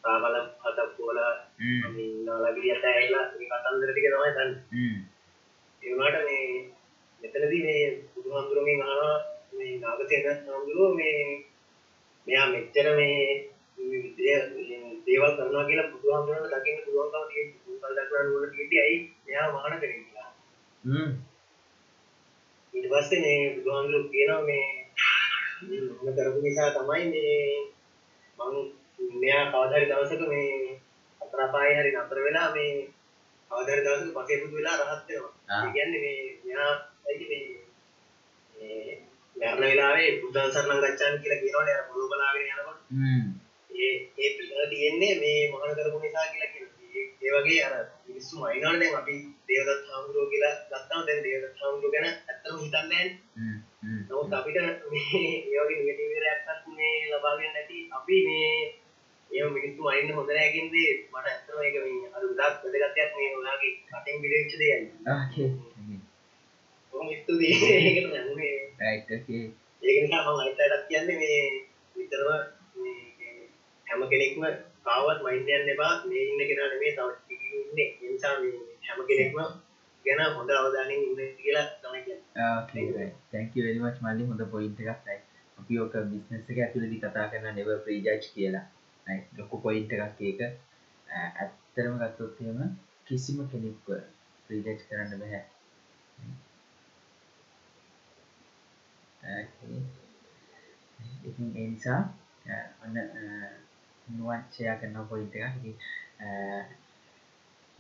සාකල 0.02 0.37
හතක් 0.62 0.90
පොලා 0.97 1.32
නාලගිරියට 2.26 2.85
ඇවිල්ලා 2.85 3.26
මේ 3.32 3.50
කතන්දර 3.52 3.90
ටික 3.90 4.06
තමයි 4.06 4.30
දන්නේ. 4.30 4.54
හ්ම් 4.73 4.97
ඒ 5.82 5.90
වුණාට 5.90 6.25
මේ 6.25 6.47
මෙතනදී 7.23 7.62
මේ 7.64 7.82
බුදුහාමුදුරුවන්ගෙන් 8.12 8.82
අහනවා 8.85 9.38
මේ 9.58 9.78
නාගසේන 9.78 10.26
හාමුදුරුවෝ 10.26 10.94
මේ 10.94 11.20
මෙයා 12.26 12.48
මෙච්චර 12.48 12.88
මේ 12.96 13.20
දේවල් 15.06 15.32
කරනවා 15.36 15.64
කියලා 15.64 15.90
බුදුහාමුදුරුවන්ට 15.90 16.54
දකින්න 16.54 16.84
පුළුවන්කම 16.84 17.24
තියෙන 17.30 17.48
බුදුකල් 17.56 17.94
දක්වන්න 17.94 18.34
ඕන 18.34 18.50
තියෙද්දි 18.50 18.80
ඇයි 18.80 18.98
මෙයා 19.26 19.46
මහාන 19.48 19.80
කෙනෙක් 19.80 20.00
කියලා. 20.00 20.30
හ්ම් 20.84 21.10
ඊට 22.74 22.90
පස්සේ 22.90 23.20
මේ 23.20 23.40
බුදුහාමුදුරුවෝ 23.54 24.10
කියනවා 24.10 24.42
මේ 24.42 24.66
මම 25.62 26.08
කරපු 26.16 26.38
නිසා 26.40 26.70
තමයි 26.72 27.04
මේ 27.06 27.38
මං 28.38 28.54
මෙයා 29.14 29.44
කවදා 29.46 29.70
හරි 29.72 29.86
දවසක 29.86 30.22
මේ 30.28 30.50
අතර 31.20 31.40
අපායේ 31.40 31.78
හරි 31.78 31.96
නතර 31.96 32.18
වෙලා 32.20 32.48
මේ 32.54 32.72
කවදා 33.50 33.74
හරි 33.74 33.84
දවසක 33.84 34.14
පසේ 34.16 34.40
බුදු 34.42 34.56
වෙලා 34.56 34.76
රහත් 34.78 35.08
වෙනවා. 35.08 35.32
ඒ 35.56 35.72
කියන්නේ 35.72 36.00
මේ 36.00 36.20
මෙයා 36.44 36.72
ඇයි 37.06 37.26
මේ 37.30 37.57
මරණ 39.38 39.61
වෙලාවේ 39.62 40.09
බුද්ධ 40.21 40.49
සරණං 40.52 40.80
ගච්ඡාමි 40.85 41.23
කියලා 41.23 41.42
කියනවනේ 41.42 41.75
අර 41.75 41.85
පොළොව 41.88 42.09
බලාගෙන 42.11 42.47
යනකොට 42.47 42.80
හ්ම් 42.95 43.28
ඒ 43.78 43.95
ඒ 44.18 44.30
පිළිවෙල 44.37 44.71
තියෙන්නේ 44.71 45.14
මේ 45.21 45.50
මහාන 45.50 45.76
කරපු 45.76 45.99
නිසා 45.99 46.26
කියලා 46.26 46.52
කියනවා. 46.52 46.68
ඒ 47.23 47.30
වගේ 47.35 47.61
අර 47.66 47.75
මිනිස්සු 48.09 48.35
වයින්වනේ 48.38 48.78
දැන් 48.80 48.97
අපි 48.97 49.14
දේවදත්ත 49.49 49.90
හාමුදුරුවෝ 49.90 50.30
කියලා 50.33 50.54
ගත්තාම 50.71 51.07
දැන් 51.07 51.23
දේවදත්ත 51.25 51.61
හාමුදුරුවෝ 51.61 51.95
ගැන 51.95 52.07
ඇත්තම 52.07 52.57
හිතන්නේ 52.62 52.85
නැහැ. 52.87 53.57
නමුත් 54.02 54.33
අපිට 54.33 54.59
මේ 54.90 55.23
ඒ 55.47 55.61
වගේ 55.61 55.78
නිගටිව් 55.78 56.12
එකක් 56.33 56.66
මේ 56.76 56.95
ලබාගෙන 57.12 57.52
නැති 57.52 57.78
අපි 57.99 58.16
මේ 58.26 58.50
ඒව 59.30 59.49
මිනිස්සු 59.52 59.83
වයින්න 59.87 60.14
හොඳ 60.16 60.30
නැහැ 60.30 60.52
කියන 60.52 60.68
දේ 60.73 60.90
මට 61.12 61.26
ඇත්තටම 61.26 61.61
ඒක 61.62 61.76
මේ 61.85 62.11
අර 62.14 62.25
උදාක් 62.25 62.54
වැදගත්යක් 62.64 63.11
මේ 63.16 63.30
ඔයාගේ 63.38 63.73
කටින් 63.88 64.21
පිළිවෙච්ච 64.23 64.59
දෙයයි. 64.61 64.78
ඕකේ 65.09 65.50
කොහොම 66.92 67.09
ස්තුතියි 67.16 67.57
ඒකට 67.75 68.14
නම් 68.16 68.67
මේ 69.82 69.94
නිසා 70.02 70.23
මම 70.25 70.40
අනිත් 70.42 70.61
අයටත් 70.64 70.88
කියන්නේ 70.88 71.16
මේ 71.23 71.38
විතරම 71.97 72.28
මේ 72.82 73.49
හැම 73.87 74.02
කෙනෙක්ම 74.12 74.42
කාවත් 74.88 75.18
මයින්ඩ් 75.26 75.50
යන්න 75.56 75.73
එපා. 75.75 75.94
මේ 76.11 76.23
ඉන්න 76.30 76.44
කෙනා 76.50 76.68
නෙමෙයි 76.73 76.92
තව 76.99 77.08
ඉන්නේ. 77.62 77.88
නිසා 78.12 78.35
මේ 78.42 78.52
හැම 78.88 79.00
කෙනෙක්ම 79.11 79.38
ගැන 80.04 80.23
හොඳ 80.37 80.50
අවධානයෙන් 80.58 81.04
ඉන්න 81.08 81.35
කියලා 81.42 81.66
තමයි 81.82 82.02
කියන්නේ. 82.06 82.25
thank 83.32 83.56
you 83.56 83.66
very 83.68 83.80
much 83.87 83.99
මල්ලි. 84.06 84.30
හොඳ 84.30 84.42
පොයින්ට් 84.54 84.80
එකක් 84.80 85.06
right. 85.08 85.25
අපි 85.58 85.80
ඔක 85.85 85.94
බිස්නස් 86.14 86.50
එක 86.50 86.58
ඇතුළේදී 86.64 87.02
කතා 87.04 87.28
කරන 87.35 87.54
never 87.58 87.78
prejudge 87.85 88.32
කියලා 88.35 88.64
right. 89.06 89.26
ලොකු 89.38 89.62
පොයින්ට් 89.66 89.92
එකක් 89.99 90.25
ඒක. 90.30 90.40
ඇත්තටම 91.08 91.94
ගත්තොත් 92.02 92.40
එහෙම 92.42 92.75
කිසිම 93.08 93.38
කෙනෙක්ව 93.52 93.88
ප්‍රීජජ් 94.47 94.82
කරන්න 94.88 95.20
බෑ 95.23 95.40
ඉතින් 101.28 101.49
ඒ 101.56 101.66
නිසා 101.68 102.00
ඈ, 102.49 102.62
ඔන්න 102.85 102.94
නුවන් 104.06 104.42
ෂෙයා 104.50 104.76
කරන 104.80 104.97
පොයින්ට් 105.11 105.35
එකක්. 105.38 105.56
ඉතින් 105.61 105.76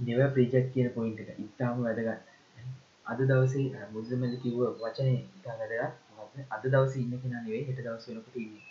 නෙව 0.00 0.20
ප්‍රීජෙක්් 0.34 0.66
කියන 0.72 0.90
පොයින්ට් 0.96 1.20
එක 1.22 1.38
ඉතාම 1.46 1.80
වැදගත්. 1.84 2.26
අද 3.10 3.20
දවසේ 3.30 3.86
මුදමල 3.92 4.34
කිව්ව 4.42 4.60
වචනය 4.82 5.12
ඉතා 5.36 5.56
වැදගත්. 5.60 5.94
මොකක්ද? 6.16 6.38
අද 6.54 6.64
දවස 6.64 6.94
ඉන්න 6.96 7.20
කෙනා 7.22 7.42
නෙවෙයි 7.44 7.66
හෙට 7.68 7.80
දවස් 7.84 8.08
වෙනකොට 8.08 8.36
ඉන්නේ. 8.36 8.64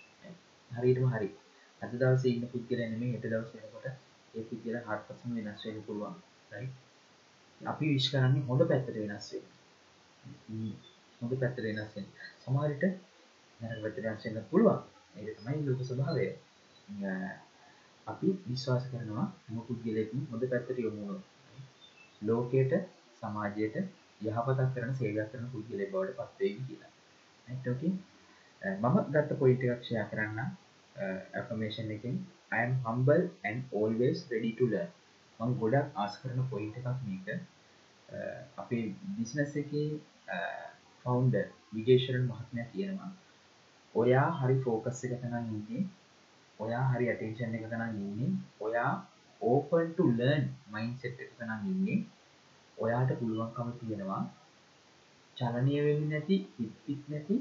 හරියටම 0.71 1.07
හරි. 1.13 1.29
අද 1.81 1.91
දවස 1.93 2.25
ඉන්න 2.25 2.47
පුද්ගල 2.51 2.81
නෙමේ 2.83 3.13
හෙට 3.15 3.25
දවස් 3.25 3.51
වෙනකොට 3.55 3.87
ඒ 4.33 4.43
පුද්ගල 4.49 4.77
හත්පසම 4.81 5.29
වෙනස් 5.37 5.65
වෙන්න 5.65 5.81
පුළුවන්. 5.87 6.15
right? 6.51 6.73
අපි 7.61 7.85
විශ් 7.93 8.09
කරන්නේ 8.11 8.45
හොඳ 8.49 8.61
පැත්තට 8.69 8.97
වෙනස් 8.97 9.27
වෙන්න. 9.33 9.47
හ්ම්. 11.17 11.21
හොඳ 11.21 11.33
පැත්තට 11.41 11.63
වෙනස් 11.67 11.93
වෙන්න 11.95 12.07
සමහරට 12.41 12.83
නරක 13.59 13.81
පැත්තට 13.83 14.03
වෙනස් 14.05 14.25
වෙන්න 14.27 14.43
පුළුවන් 14.51 14.79
ඒක 15.17 15.37
තමයි 15.37 15.65
ලෝක 15.67 15.81
ස්වභාවය 15.83 16.27
අ, 17.05 17.13
අපි 18.07 18.27
විශ්වාස 18.47 18.85
කරනවා 18.91 19.25
හැම 19.45 19.61
පුද්ගලයෙක්ම 19.67 20.19
හොඳ 20.31 20.43
පැත්තට 20.51 20.79
යොමු 20.79 21.01
වුණොත් 21.01 21.23
ලෝකයට 22.21 22.73
සමාජයට 23.21 23.75
යහපතක් 24.21 24.69
කරන 24.75 24.93
සේවයක් 24.95 25.31
කරන 25.31 25.49
පුද්ගලයෙක් 25.51 25.91
බවට 25.91 26.15
පත් 26.19 26.39
වෙයි 26.39 26.61
කියලා. 26.67 26.91
right 27.47 27.67
okay 27.67 27.91
අ, 28.61 28.67
මම 28.83 28.97
ගත්ත 29.13 29.31
පොයින්ට් 29.41 29.63
එකක් 29.65 29.83
ෂෙයා 29.83 30.07
කරන්න 30.11 30.39
affirmation 31.41 31.91
එකෙන් 31.91 32.15
I 32.51 32.59
am 32.63 32.73
humble 32.85 33.23
and 33.43 33.59
always 33.73 34.17
ready 34.31 34.51
to 34.53 34.65
learn. 34.67 34.89
මම 35.39 35.51
ගොඩක් 35.59 35.87
ආස 35.95 36.13
කරන 36.21 36.39
පොයින්ට් 36.49 36.77
එකක් 36.77 36.87
මේක. 37.05 37.27
අ, 38.09 38.17
අපේ 38.57 38.83
බිස්නස් 39.17 39.55
එකේ 39.55 39.85
ෆවුන්ඩර් 41.07 41.45
විජේශරන් 41.73 42.23
මහත්මයා 42.25 42.71
කියනවා. 42.71 43.11
ඔයා 43.95 44.29
හරි 44.37 44.55
ෆෝකස් 44.63 45.03
එක 45.05 45.13
තනන් 45.19 45.45
ඉන්නේ 45.51 45.83
ඔයා 46.59 46.85
හරි 46.87 47.05
ඇටේෂන් 47.09 47.55
එක 47.57 47.65
තනන් 47.69 48.01
ඉන්නේ 48.01 48.31
ඔයා 48.61 48.91
ඕපන් 49.41 49.87
ටු 49.89 50.05
ලර්න් 50.11 50.45
මයින් 50.71 50.91
සෙට් 50.95 51.19
එක 51.19 51.31
තනන් 51.37 51.67
ඉන්නේ 51.67 51.97
ඔයාට 52.77 53.13
පුළුවන්කම 53.19 53.69
තියෙනවා 53.79 54.23
චලනය 55.37 55.77
වෙන්න 55.79 56.09
නැති 56.09 56.37
හිත්පිත් 56.53 57.01
නැති 57.07 57.37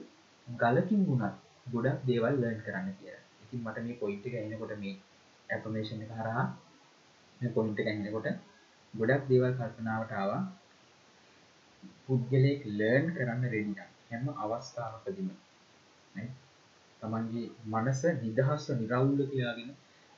ගලකින් 0.49 1.03
වුණත් 1.07 1.37
ගොඩක් 1.67 2.05
දේවල් 2.07 2.35
ලර්න් 2.37 2.61
කරන්න 2.61 2.91
කියලා. 2.93 3.23
ඉතින් 3.43 3.61
මට 3.63 3.85
මේ 3.85 3.99
පොයින්ට් 4.01 4.27
එක 4.29 4.37
එනකොට 4.37 4.75
මේ 4.79 4.95
ඇපමේෂන් 5.49 6.05
එක 6.05 6.13
හරහා 6.13 6.45
මේ 7.41 7.51
පොයින්ට් 7.51 7.81
එක 7.81 7.91
එනකොට 7.91 8.29
ගොඩක් 8.95 9.29
දේවල් 9.31 9.53
කල්පනාවට 9.55 10.13
ආවා. 10.15 10.43
පුද්ගලයෙක් 12.05 12.61
ලර්න් 12.73 13.07
කරන්න 13.15 13.45
රෙඩි 13.47 13.73
නම් 13.73 13.91
හැම 14.09 14.25
අවස්ථාවකදීම 14.45 15.31
නේ? 16.15 16.29
තමන්ගේ 17.03 17.47
මනස 17.67 18.03
නිදහස්ව 18.19 18.77
නිරවුල්ල 18.77 19.23
තියාගෙන 19.27 19.71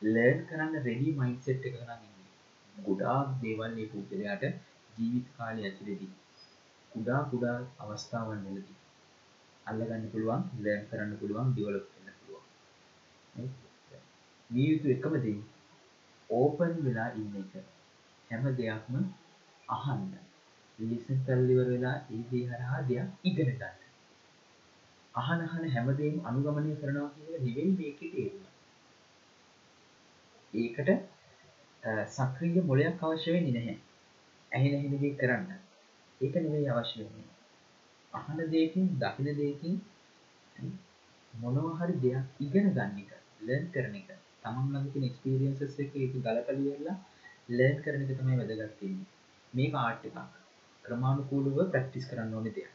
ලර්න් 0.02 0.40
කරන්න 0.48 0.74
රෙඩි 0.80 1.14
මයින්සෙට් 1.16 1.68
එක 1.68 1.76
නම් 1.78 2.02
ඉන්නේ. 2.02 2.32
ගොඩාක් 2.74 3.28
දේවල් 3.40 3.72
මේ 3.72 3.88
පුද්ගලයාට 3.88 4.44
ජීවිත 4.94 5.26
කාලය 5.36 5.60
ඇතුළතදී 5.62 6.12
කුඩා 6.92 7.22
කුඩා 7.30 7.56
අවස්ථාවන් 7.78 8.44
වලදී 8.46 8.78
අල්ලගන්න 9.66 10.04
පුළුවන් 10.08 10.44
ලර්න් 10.58 10.84
කරන්න 10.90 11.16
පුළුවන් 11.16 11.50
ඩෙවලොප් 11.50 11.86
වෙන්න 11.94 12.18
පුළුවන්. 12.18 12.46
නේ? 13.34 13.50
විය 14.50 14.68
යුතු 14.68 14.94
එකම 14.94 15.18
දේ 15.20 15.38
ඕපන් 16.30 16.72
වෙලා 16.84 17.10
ඉන්න 17.14 17.36
එක. 17.36 17.52
හැම 18.30 18.48
දෙයක්ම 18.56 18.96
අහන්න. 19.68 20.08
ලිසන් 20.78 21.18
කරලා 21.26 21.52
ඉවර 21.52 21.68
වෙලා 21.68 21.96
ඒ 22.10 22.22
දේ 22.30 22.44
හරහා 22.46 22.80
දෙයක් 22.82 23.08
ඉගෙන 23.24 23.50
ගන්න. 23.52 23.76
අහන 25.14 25.40
අහන 25.40 25.64
හැමදේම 25.68 26.16
අනුගමනය 26.24 26.74
කරනවා 26.76 27.10
කියන 27.14 27.28
එක 27.28 27.42
නෙවෙයි 27.46 27.72
මේකේ 27.78 28.10
තේරුම. 28.12 28.44
ඒකට 30.54 30.88
අ, 31.82 31.90
සක්‍රීය 32.08 32.62
මොලයක් 32.62 33.02
අවශ්‍ය 33.02 33.32
වෙන්නේ 33.32 33.54
නැහැ. 33.54 33.76
ඇහෙන 34.52 34.72
ඇහෙන 34.74 34.94
දේ 35.00 35.14
කරන්න. 35.14 35.50
ඒක 36.20 36.34
නෙවෙයි 36.36 36.70
අවශ්‍ය 36.70 36.98
වෙන්නේ. 37.00 37.28
අහන 38.12 38.38
දෙයකින්, 38.52 38.86
දකින 38.98 39.28
දෙයකින් 39.36 39.74
මොනවා 41.34 41.76
හරි 41.78 41.94
දෙයක් 42.00 42.40
ඉගෙන 42.40 42.72
ගන්න 42.72 42.98
එක, 42.98 43.12
ලර්න් 43.40 43.70
කරන 43.70 43.94
එක. 43.94 44.10
තමන් 44.42 44.66
ළඟ 44.72 44.90
තියෙන 44.92 45.08
එක්ස්පීරියන්සස් 45.10 45.78
එක 45.78 45.96
ඒක 45.96 46.12
ගලපලා 46.16 46.58
ඉවරලා 46.58 46.96
ලර්න් 47.48 47.78
කරන 47.84 48.04
එක 48.04 48.18
තමයි 48.18 48.38
වැදගත් 48.40 48.82
වෙන්නේ. 48.82 49.08
මේක 49.52 49.74
ආර්ට් 49.76 50.04
එකක්. 50.04 50.18
ක්‍රමානුකූලව 50.88 51.58
ප්‍රැක්ටිස් 51.64 52.08
කරන්න 52.10 52.34
ඕනේ 52.34 52.54
දෙයක්. 52.54 52.70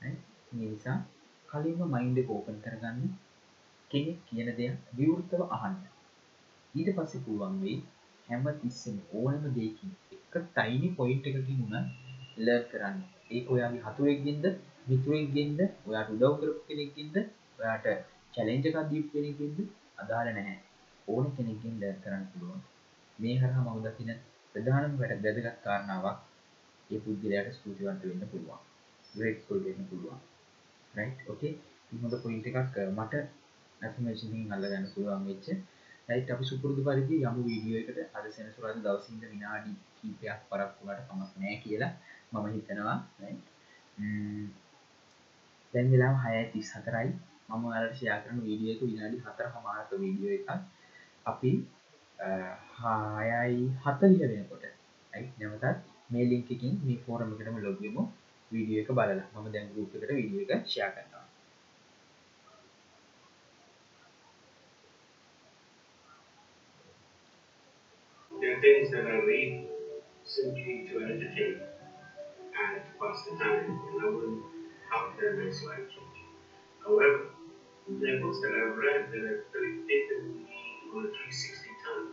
නේ? 0.00 0.14
මේ 0.52 0.68
නිසා 0.68 0.98
කලින්ම 1.48 1.80
මයින්ඩ් 1.88 2.22
එක 2.22 2.30
ඕපන් 2.30 2.58
කරගන්න 2.64 3.12
කෙනෙක් 3.90 4.18
කියන 4.26 4.50
දෙයක් 4.54 4.96
විවෘතව 4.96 5.42
අහන්න. 5.50 5.78
ඊට 6.74 6.90
පස්සේ 6.96 7.24
පුළුවන් 7.24 7.60
වෙයි 7.62 7.76
හැම 8.28 8.48
තිස්සෙම 8.60 8.96
ඕනම 9.14 9.44
දෙයකින් 9.54 9.94
එක 10.14 10.34
ටයිනි 10.48 10.88
පොයින්ට් 10.96 11.28
එකකින් 11.28 11.64
උනත් 11.66 11.76
ලර්න් 12.38 12.66
කරන්න. 12.70 12.98
ඒක 13.30 13.50
ඔයාගේ 13.50 13.84
හතුරෙක්ගෙන්ද 13.86 14.44
මිතුරෙක්ගෙන්ද 14.86 15.60
ඔයාට 15.86 16.14
උදව් 16.14 16.32
කරපු 16.38 16.60
කෙනෙක්කින්ද 16.68 17.16
ඔයාට 17.58 17.86
චලෙන්ජ 18.34 18.66
එකක් 18.68 18.78
දීප් 18.90 19.06
කෙනෙකින්ද 19.12 19.58
අදාළ 19.98 20.28
නැහැ 20.30 20.58
ඕන 21.08 21.26
කෙනෙකින් 21.36 21.74
දැන් 21.80 21.98
කරන්න 22.02 22.24
පුළුවන් 22.30 22.62
මේ 23.18 23.36
හරහා 23.36 23.64
මම 23.64 23.80
දකින 23.84 24.10
ප්‍රධානම 24.54 24.94
වැඩ 25.00 25.24
වැදගත් 25.24 25.58
කාරණාවක් 25.64 26.18
ඒ 26.90 27.00
පුද්ගලයාට 27.04 27.48
ස්තුතිවන්ත 27.56 28.02
වෙන්න 28.04 28.30
පුළුවන්. 28.32 28.60
ග්‍රේට්ෆුල් 29.14 29.60
වෙන්න 29.64 29.88
පුළුවන්. 29.90 30.20
රයිට් 30.94 31.28
ඕකේ 31.30 31.52
හොඳ 32.02 32.14
පොයින්ට 32.22 32.46
එකක් 32.50 32.78
මට 32.90 33.14
ඇෆමේෂනින් 33.80 34.54
අල්ලගන්න 34.54 34.86
පුළුවන් 34.94 35.26
වෙච්ච. 35.28 35.46
රයිට් 36.08 36.32
අපි 36.34 36.44
සුපුරුදු 36.44 36.82
පරිදි 36.86 37.16
යමු 37.22 37.40
වීඩියෝ 37.48 37.80
එකට. 37.82 37.98
අද 38.16 38.24
සෙනසුරාද 38.36 38.78
දවසින්ද 38.86 39.22
විනාඩි 39.32 39.72
කීපයක් 39.96 40.40
පරක්කුවට 40.50 41.06
පමක් 41.08 41.32
නෑ 41.42 41.56
කියලා 41.64 41.92
මම 42.32 42.46
හිතනවා. 42.56 42.98
දැන් 45.74 45.86
වෙලා 45.92 46.14
හය 46.22 46.44
තිස් 46.52 46.70
හතරයි. 46.76 47.08
මම 47.50 47.64
අලට 47.72 47.94
ෂයා 47.94 48.18
කරන 48.22 48.38
වීඩියෝ 48.46 48.74
එක 48.76 48.82
විනාඩි 48.86 49.24
හතර 49.26 49.48
හමාරක 49.54 49.90
වීඩියෝ 50.02 50.34
එකක්. 50.38 50.50
අපි 51.26 51.52
හායයි 52.78 53.62
හතලිය 53.84 54.18
වෙනකොට 54.24 54.64
ඇයි 55.12 55.26
නැවතත් 55.38 55.87
මේ 56.10 56.24
ලිංකින් 56.30 56.74
මේ 56.84 56.96
ෆෝරම 57.06 57.32
එකටම 57.34 57.56
ලොගියමු 57.66 58.02
වීඩියෝ 58.50 58.82
එක 58.82 58.90
බලලා. 58.98 59.24
මම 59.34 59.48
දැන් 59.54 59.72
ගරුප් 59.72 59.96
එකට 59.96 60.12
වීඩියෝ 60.18 60.44
එක 60.56 60.66
ෂයා 60.66 60.90
කරනවා. 60.90 61.24
There 68.32 68.52
are 68.54 68.60
things 68.60 68.90
that 68.90 69.06
I 69.06 69.16
read 69.28 69.52
simply 70.24 70.74
to 70.88 71.00
entertain 71.04 71.54
and 72.62 72.76
to 72.86 72.92
pass 73.00 73.24
the 73.26 73.34
time, 73.36 73.66
and 73.88 74.02
I 74.02 74.10
wouldn't 74.10 74.42
have 74.90 75.08
them 75.18 75.40
as 75.46 75.62
life 75.64 75.86
changing. 75.94 76.30
However, 76.80 77.34
there 77.88 78.14
are 78.14 78.20
books 78.20 78.40
that 78.42 78.54
I've 78.54 78.76
read 78.76 79.10
that 79.12 79.24
have 79.30 79.42
really 79.54 79.82
taken 79.90 80.20
me 80.28 80.46
on 80.94 81.08
a 81.08 81.10
360 81.10 81.76
turn, 81.82 82.04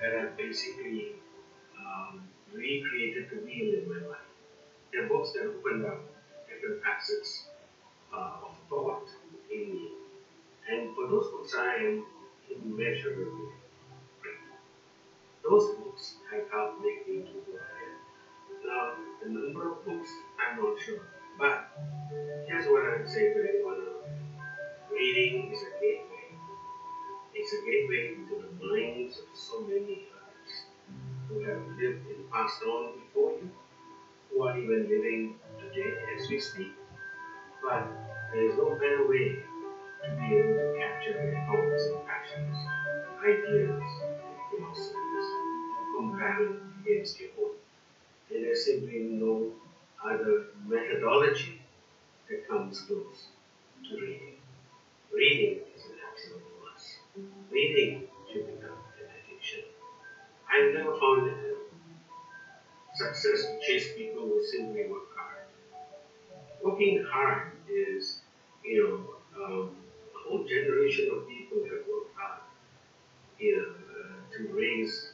that 0.00 0.12
have 0.18 0.36
basically 0.36 0.98
um, 1.76 2.24
recreated 2.52 3.28
the 3.30 3.36
wheel 3.38 3.72
in 3.74 3.88
my 3.88 3.98
life. 4.08 4.28
There 4.92 5.02
are 5.02 5.06
books 5.06 5.32
that 5.32 5.46
opened 5.46 5.84
up 5.84 6.00
different 6.48 6.80
facets 6.82 7.44
uh, 8.12 8.36
of 8.42 8.52
thought 8.68 9.02
in 9.50 9.72
me. 9.72 9.90
And 10.68 10.90
for 10.94 11.06
those 11.06 11.28
books, 11.28 11.54
I 11.54 11.74
am 11.76 12.02
immeasurably 12.50 13.46
grateful. 14.20 14.56
Those 15.42 15.68
books 15.70 16.14
have 16.30 16.46
helped 16.50 16.80
make 16.80 17.06
me 17.06 17.22
to 17.22 17.36
am. 17.56 17.94
Now, 18.64 18.92
the 19.20 19.28
number 19.28 19.68
of 19.68 19.84
books, 19.84 20.16
I'm 20.38 20.56
not 20.56 20.78
sure. 20.78 21.02
But 21.38 21.64
here's 22.46 22.66
what 22.66 22.84
I 22.84 22.96
would 22.96 23.08
say 23.08 23.32
to 23.32 23.38
anyone. 23.48 23.80
Reading 24.90 25.48
is 25.50 25.62
a 25.62 25.70
gateway. 25.80 26.26
It's 27.34 27.52
a 27.52 27.60
gateway 27.62 28.12
into 28.14 28.36
the 28.36 28.48
minds 28.64 29.18
of 29.18 29.24
so 29.32 29.60
many 29.60 30.04
others 30.12 30.19
who 31.30 31.40
have 31.44 31.60
lived 31.78 32.06
and 32.10 32.30
passed 32.30 32.62
on 32.62 32.92
before 32.92 33.30
you, 33.32 33.48
who 34.30 34.42
are 34.44 34.56
even 34.56 34.88
living 34.88 35.32
today 35.60 35.90
as 36.16 36.28
we 36.28 36.38
speak. 36.38 36.70
But 37.62 37.86
there 38.32 38.42
is 38.44 38.56
no 38.56 38.70
better 38.72 39.06
way 39.06 39.36
to 40.04 40.10
be 40.10 40.34
able 40.36 40.54
to 40.54 40.74
capture 40.78 41.12
their 41.12 41.44
thoughts 41.46 41.84
and 41.86 42.04
passions, 42.06 42.56
ideas, 43.22 43.82
philosophies, 44.50 45.26
compare 45.94 46.54
against 46.80 47.18
your 47.20 47.30
own. 47.38 47.50
And 48.30 48.42
there's 48.44 48.64
simply 48.64 49.00
no 49.00 49.50
other 50.04 50.44
methodology 50.66 51.60
that 52.28 52.46
comes 52.48 52.80
close 52.80 53.28
to 53.88 53.94
reading. 53.96 54.34
Reading 55.12 55.60
is 55.74 55.84
an 55.86 55.96
absolute 56.10 56.42
must. 56.62 56.98
Reading 57.50 58.02
should 58.30 58.46
become. 58.46 58.69
I've 60.52 60.72
never 60.72 60.92
found 60.98 61.26
it 61.26 61.36
success 62.94 63.44
to 63.46 63.58
chase 63.60 63.86
people 63.94 64.22
who 64.26 64.42
simply 64.42 64.84
work 64.84 65.06
hard. 65.16 65.44
Working 66.62 67.02
hard 67.10 67.42
is, 67.68 68.18
you 68.64 68.76
know, 68.78 69.42
um, 69.42 69.70
a 70.14 70.18
whole 70.28 70.44
generation 70.44 71.08
of 71.10 71.26
people 71.26 71.58
have 71.64 71.80
worked 71.88 72.14
hard, 72.14 72.40
you 73.38 73.56
know, 73.56 73.64
uh, 73.94 74.36
to 74.36 74.52
raise 74.54 75.10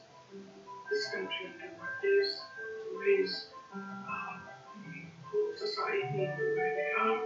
this 0.91 1.07
country 1.09 1.47
to 1.61 1.67
what 1.79 1.89
it 2.03 2.07
is, 2.07 2.41
to 2.57 2.99
raise 2.99 3.47
um, 3.73 4.41
the 4.83 5.03
whole 5.31 5.53
society 5.57 6.27
to 6.37 6.43
where 6.57 6.73
they 6.75 6.91
are. 6.99 7.21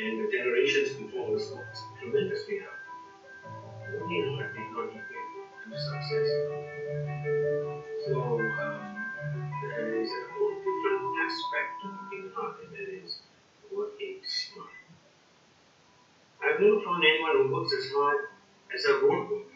And 0.00 0.18
the 0.20 0.30
generations 0.30 0.90
before 0.90 1.36
us 1.36 1.50
worked 1.50 1.78
tremendously 2.00 2.58
hard. 2.58 2.78
Working 3.94 4.34
hard 4.34 4.54
did 4.54 4.70
not 4.72 4.86
equate 4.86 5.11
to 5.64 5.78
success. 5.78 6.28
So 8.06 8.20
um, 8.60 9.06
there 9.62 9.94
is 10.00 10.08
a 10.10 10.32
whole 10.32 10.54
different 10.56 11.04
aspect 11.24 11.80
to 11.82 11.88
working 11.88 12.30
hard, 12.34 12.54
and 12.62 12.72
that 12.72 12.88
is 13.04 13.16
working 13.72 14.16
smart. 14.22 14.70
I've 16.44 16.60
never 16.60 16.78
found 16.78 17.02
anyone 17.04 17.32
who 17.36 17.50
works 17.50 17.72
as 17.72 17.88
hard 17.90 18.26
as 18.74 18.84
a 18.84 18.98
road 18.98 19.30
worker. 19.30 19.46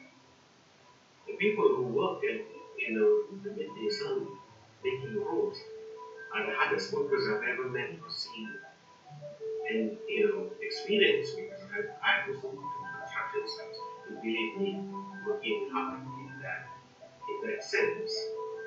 The 1.26 1.34
people 1.34 1.68
who 1.74 1.82
work 1.82 2.24
at 2.24 2.40
you 2.78 2.90
know 2.94 3.20
the 3.42 3.50
midday 3.50 3.88
sun 3.90 4.32
making 4.82 5.14
roads 5.20 5.58
are 6.34 6.46
the 6.46 6.52
hardest 6.52 6.92
workers 6.92 7.26
I've 7.28 7.42
ever 7.42 7.66
met 7.68 7.90
or 8.02 8.10
seen 8.10 8.48
and 9.68 9.90
you 10.08 10.20
know 10.26 10.48
experienced 10.60 11.36
because 11.36 11.60
I've, 11.74 11.88
I've 12.02 12.28
also 12.28 12.48
worked 12.48 12.76
in 12.80 12.85
and 14.06 14.20
believe 14.22 14.56
me, 14.56 14.76
working 15.26 15.68
hard 15.72 16.00
in 16.00 16.38
that 16.40 16.62
in 17.30 17.48
that 17.48 17.62
sense 17.62 18.10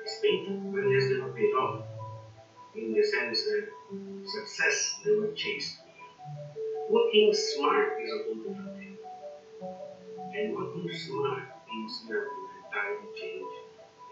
is 0.04 0.16
painful, 0.22 0.72
but 0.72 0.84
it 0.84 0.94
has 0.94 1.06
never. 1.08 1.30
In 2.74 2.92
the 2.92 3.02
sense 3.04 3.42
that 3.42 3.66
success 4.24 4.96
never 5.04 5.28
chased 5.34 5.76
me. 5.84 5.92
Working 6.88 7.32
smart 7.32 7.98
is 7.98 8.10
a 8.12 8.18
different 8.24 8.76
thing. 8.76 8.96
And 10.34 10.54
working 10.54 10.88
smart 10.90 11.44
means 11.68 12.00
you 12.06 12.16
entirely 12.64 13.06
change 13.14 13.50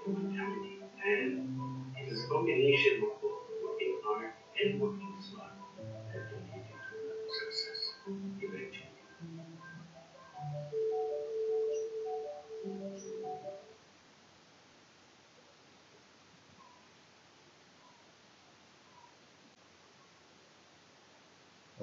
your 0.05 0.15
mentality. 0.15 0.79
And 1.05 1.93
it 1.97 2.09
is 2.09 2.25
a 2.25 2.27
combination 2.29 3.03
of 3.03 3.21
both 3.21 3.43
working 3.63 3.95
hard 4.05 4.31
and 4.61 4.79
working 4.79 5.08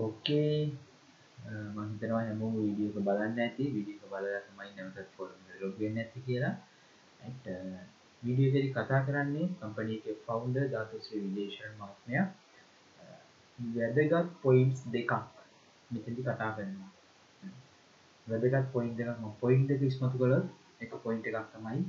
ඕකේ 0.05 0.49
මහිතනවා 1.75 2.21
හැම 2.21 2.41
වීඩියක 2.55 2.95
බලන්න 2.99 3.39
ඇති. 3.39 3.65
විඩියක 3.71 4.01
බලලා 4.05 4.41
තමයි 4.45 4.71
නැවතත් 4.73 5.11
forum 5.15 5.37
ලොග්වෙන්න 5.59 5.97
ඇති 5.97 6.25
කියලා. 6.25 6.55
වීඩියකරි 8.23 8.67
කතා 8.71 9.01
කරන්නේ 9.05 9.51
කම්පනීක 9.57 10.09
ෆවුන්ඩ 10.23 10.57
ධාතුශ්‍රී 10.71 11.23
විදේශන් 11.25 11.77
මාත්මය 11.77 12.19
වැදගත් 13.59 14.35
පොයින්ස් 14.41 14.79
දෙකක් 14.89 15.11
මෙතදි 15.91 16.21
කතා 16.21 16.51
කරනවා. 16.53 16.91
වැදගත් 18.27 18.71
පොයින්් 18.71 18.91
එකක් 19.01 19.39
පොයින්් 19.39 19.61
එක 19.69 19.81
ඉස්මතු 19.83 20.17
කළ 20.17 20.35
එක 20.81 20.93
පොයින්් 21.03 21.21
එකක් 21.23 21.49
තමයි 21.51 21.81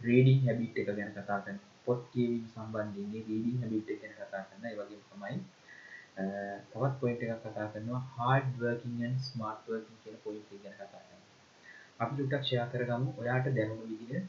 රේඩිං 0.00 0.38
හැබිට් 0.44 0.76
එක 0.76 0.88
ගැන 0.90 1.12
කතා 1.12 1.38
කරන 1.40 1.58
පොත් 1.84 2.00
කියවීම 2.12 2.44
සම්බන්ධන්නේ 2.48 3.22
රේඩිං 3.22 3.56
හැබිට් 3.60 3.88
ගැන 3.94 4.14
කතා 4.16 4.42
කරන්න 4.42 4.76
වගේ 4.78 5.00
තමයි 5.06 5.36
තවත් 6.18 6.94
පොයින්ට 7.00 7.22
එකක් 7.24 7.44
කතා 7.44 7.68
කරනවා 7.72 8.02
හාඩ 8.14 8.50
වර්කින් 8.58 9.20
ස්මාර්ට් 9.24 9.68
වර්කින් 9.68 10.02
කියන 10.02 10.16
පොයින්ට 10.24 10.50
ගැන 10.56 10.76
කතා 10.76 11.02
කරන 11.02 11.18
අපි 11.98 12.16
ලුටක් 12.18 12.42
ෂයා 12.42 12.66
කරගමු 12.72 13.10
ඔයාට 13.18 13.46
දැනුම 13.52 13.80
විදිහ. 13.84 14.22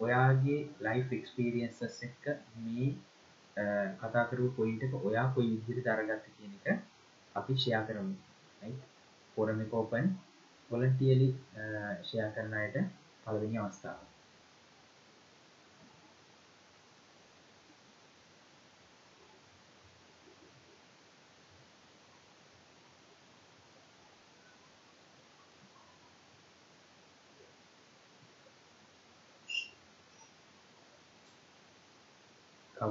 ඔයාගේ 0.00 0.60
ලයිෆ් 0.80 1.08
එක්ස්පීරියන්සස් 1.12 1.98
එක්ක 2.02 2.24
මේ 2.58 2.88
කතාකරු 4.00 4.48
පොයින්ට 4.56 4.86
එක 4.86 4.94
ඔයා 5.00 5.26
කොයි 5.34 5.52
විදිහට 5.58 5.86
දරගත්ත 5.88 6.26
කියන 6.36 6.54
එක 6.58 6.66
අපි 7.34 7.52
ෂයා 7.56 7.82
කරමු. 7.86 8.14
පොරම 9.36 9.60
කෝපන් 9.70 10.08
පොලටියලි 10.70 11.28
ෂයා 12.02 12.30
කරන 12.34 12.58
අයට 12.60 12.80
පළවෙනි 13.24 13.58
අවස්ථාව. 13.58 14.11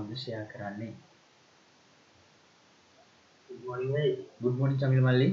කවුද 0.01 0.13
ෂයා 0.15 0.45
කරන්නේ. 0.51 0.93
මොනිමයි 3.49 4.05
ගුඩ් 4.41 4.55
මොනින් 4.59 4.79
චමිල 4.79 5.01
මල්ලි. 5.03 5.27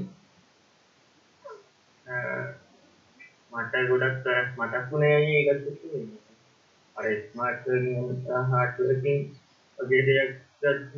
මට 3.53 3.75
ගොඩක් 3.91 4.27
මටක් 4.59 4.85
වුණේ 4.91 5.17
ඒකත් 5.31 5.67
අර 6.97 7.07
ස්මාර්ට් 7.23 7.67
හාඩ්වර්කින් 8.53 9.21
වගේ 9.79 10.03
දෙයක් 10.09 10.33
ගත්ත. 10.61 10.93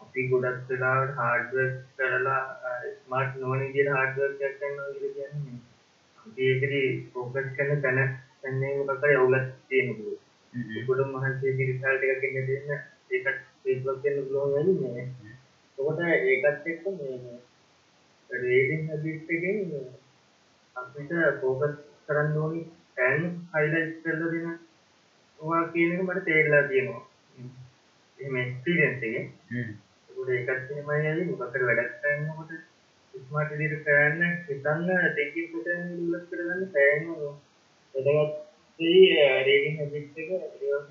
අපි 0.00 0.26
ගොඩක් 0.30 0.68
වෙලාවට 0.68 1.16
හාඩ්වර්ක් 1.20 1.80
කරලා 1.96 2.42
ස්මාර්ට් 2.98 3.40
නොවන 3.40 3.64
විදිහට 3.64 3.96
හාඩ්වර්ක් 3.96 4.44
එකක් 4.48 4.60
කරනවා 4.60 4.92
කියලා 4.92 5.16
කියන්නේ. 5.16 5.58
අපි 6.18 6.50
ඒකදී 6.50 6.86
ફોකස් 7.10 7.50
කරන 7.56 7.82
තැන 7.82 7.98
තැන්නේ 8.40 8.76
මොකක්ද 8.78 9.10
යවුලක් 9.12 9.50
තියෙන 9.68 9.96
පුළුවන් 9.96 10.23
ගොඩ 10.86 11.00
මහන්සිය 11.06 11.52
රිසල්ට් 11.60 12.04
එකක් 12.06 12.24
එන්න 12.28 12.46
දෙන්න. 12.48 12.68
ඒකත් 13.10 13.38
ෆීඩ්බැක් 13.62 14.02
දෙන්න 14.02 14.18
පුළුවන් 14.24 14.52
වෙන්නේ 14.54 15.04
එතකොට 15.78 16.00
ඒකත් 16.02 16.66
එක්ක 16.66 16.84
මේ 16.90 17.38
රේඩින් 18.30 18.82
හැබිට් 18.88 19.30
එකෙන් 19.30 19.58
අපිට 20.76 21.12
ෆෝකස් 21.40 21.74
කරන්න 22.06 22.38
ඕනි 22.38 22.62
තැන් 22.96 23.24
හයිලයිට් 23.52 23.98
කරලා 24.02 24.30
දෙන 24.32 24.46
ඔවා 25.38 25.62
කියන 25.72 25.94
එක 25.94 26.02
මට 26.02 26.24
තේරලා 26.24 26.62
තියෙනවා. 26.68 27.02
එහෙම 28.18 28.36
එක්ස්පීරියන්ස් 28.36 29.02
එකේ. 29.02 29.24
ඒකට 29.50 30.30
ඒකත් 30.30 30.70
එහෙමයි 30.70 31.08
ඇලි 31.08 31.26
මොකක්ද 31.26 31.60
වැඩක් 31.62 32.00
කරනකොට 32.00 32.52
ස්මාර්ට් 33.14 33.52
විදිහට 33.54 33.84
කරන්න 33.84 34.34
හිතන්න 34.46 34.88
ටෙක්නික් 35.10 35.52
පුතෙන් 35.52 35.82
ඉලස් 35.98 36.24
කරගන්න 36.30 36.62
පෑන 36.72 37.02
වැදගත් 37.14 38.04
ඒ 38.04 38.53
රේඩින් 38.80 39.76
හැබිට් 39.78 40.18
එක 40.18 40.30
ඒ 40.30 40.38
වගේම 40.52 40.84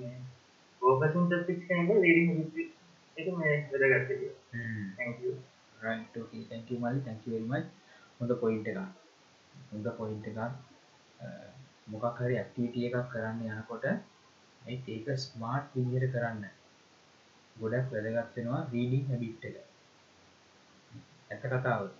මේ 0.00 0.14
ෆෝකසින් 0.82 1.24
ටොපික්ස් 1.26 1.66
කියන 1.68 1.88
රේඩින් 1.88 2.28
හැබිට් 2.30 2.70
එක 3.16 3.26
මේ 3.38 3.54
වැදගත් 3.72 4.10
එක. 4.14 4.22
thank 4.98 5.16
you. 5.22 5.32
Right 5.78 6.16
okay. 6.16 6.42
Thank 6.50 6.70
you 6.70 6.78
මල්ලි 6.78 7.00
thank 7.06 7.26
you 7.26 7.32
very 7.34 7.48
much. 7.52 7.66
හොඳ 8.20 8.32
පොයින්ට් 8.42 8.68
එකක්. 8.68 8.80
හොඳ 9.72 9.88
පොයින්ට් 9.98 10.28
එකක්. 10.30 10.40
මොකක් 11.86 12.20
හරි 12.20 12.38
ඇක්ටිවිටි 12.38 12.86
එකක් 12.88 13.08
කරන්න 13.12 13.42
යනකොට 13.48 13.86
ඒක 14.62 15.08
ස්මාර්ට් 15.24 15.74
විදිහට 15.74 16.12
කරන්න 16.14 16.44
ගොඩක් 17.56 17.90
වැදගත් 17.92 18.36
වෙනවා 18.36 18.60
රීඩින් 18.72 19.04
හැබිට් 19.10 19.44
එක. 19.48 19.56
ඇත 21.30 21.42
කතාව. 21.42 21.90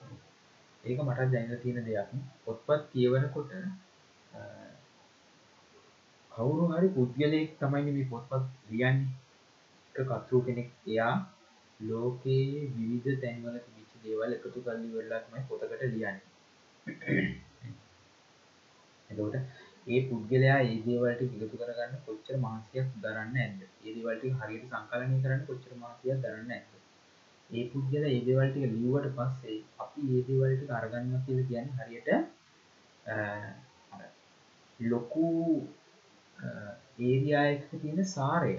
ඒක 0.85 0.99
මට 1.03 1.29
දැනලා 1.33 1.62
තියෙන 1.65 1.85
දෙයක්. 1.89 2.11
පොත්පත් 2.45 2.89
කියවනකොට 2.93 3.53
කවුරු 6.37 6.64
හරි 6.70 6.88
පුද්ගලයෙක් 6.88 7.51
තමයි 7.59 7.90
මේ 7.90 8.11
පොත්පත් 8.11 8.44
ලියන්නේ. 8.68 9.14
එක 9.94 10.07
කතෘ 10.07 10.40
කෙනෙක් 10.46 10.68
එයා 10.87 11.14
ලෝකයේ 11.81 12.68
විවිධ 12.72 13.20
තැන්වල 13.20 13.57
තිබිච්ච 13.59 13.92
දේවල් 14.03 14.31
එකතු 14.33 14.49
කරලා 14.57 14.83
ඉවරලා 14.83 15.20
තමයි 15.20 15.42
පොතකට 15.49 15.83
ලියන්නේ. 15.85 16.25
එතකොට 19.11 19.35
ඒ 19.87 20.01
පුද්ගලයා 20.09 20.61
ඒ 20.62 20.79
දේවල්ට 20.85 21.20
එකතු 21.25 21.46
කරගන්න 21.55 21.92
කොච්චර 22.07 22.37
මහන්සියක් 22.37 22.88
දරන්න 23.03 23.37
ඇද්ද? 23.38 23.61
ඒ 23.79 23.92
දේවල්ට 23.94 24.25
හරියට 24.38 24.66
සංකලනය 24.70 25.16
කරන්න 25.22 25.46
කොච්චර 25.49 25.72
මහන්සියක් 25.75 26.18
දරන්න 26.25 26.51
ඇද්ද? 26.51 26.70
ඒ 27.51 27.64
පුද්ගලයා 27.70 28.11
ඒ 28.11 28.22
දේවල් 28.27 28.49
ටික 28.49 28.66
ලියුවට 28.72 29.09
පස්සේ 29.16 29.59
අපි 29.79 30.01
ඒ 30.11 30.22
දේවල් 30.29 30.53
ටික 30.55 30.70
අරගන්නවා 30.72 31.25
කියලා 31.25 31.49
කියන්නේ 31.49 31.77
හරියට 31.79 32.09
ලොකු 34.81 35.27
ඒරියා 37.01 37.44
එකක 37.46 37.70
තියෙන 37.81 38.01
සාරය. 38.07 38.55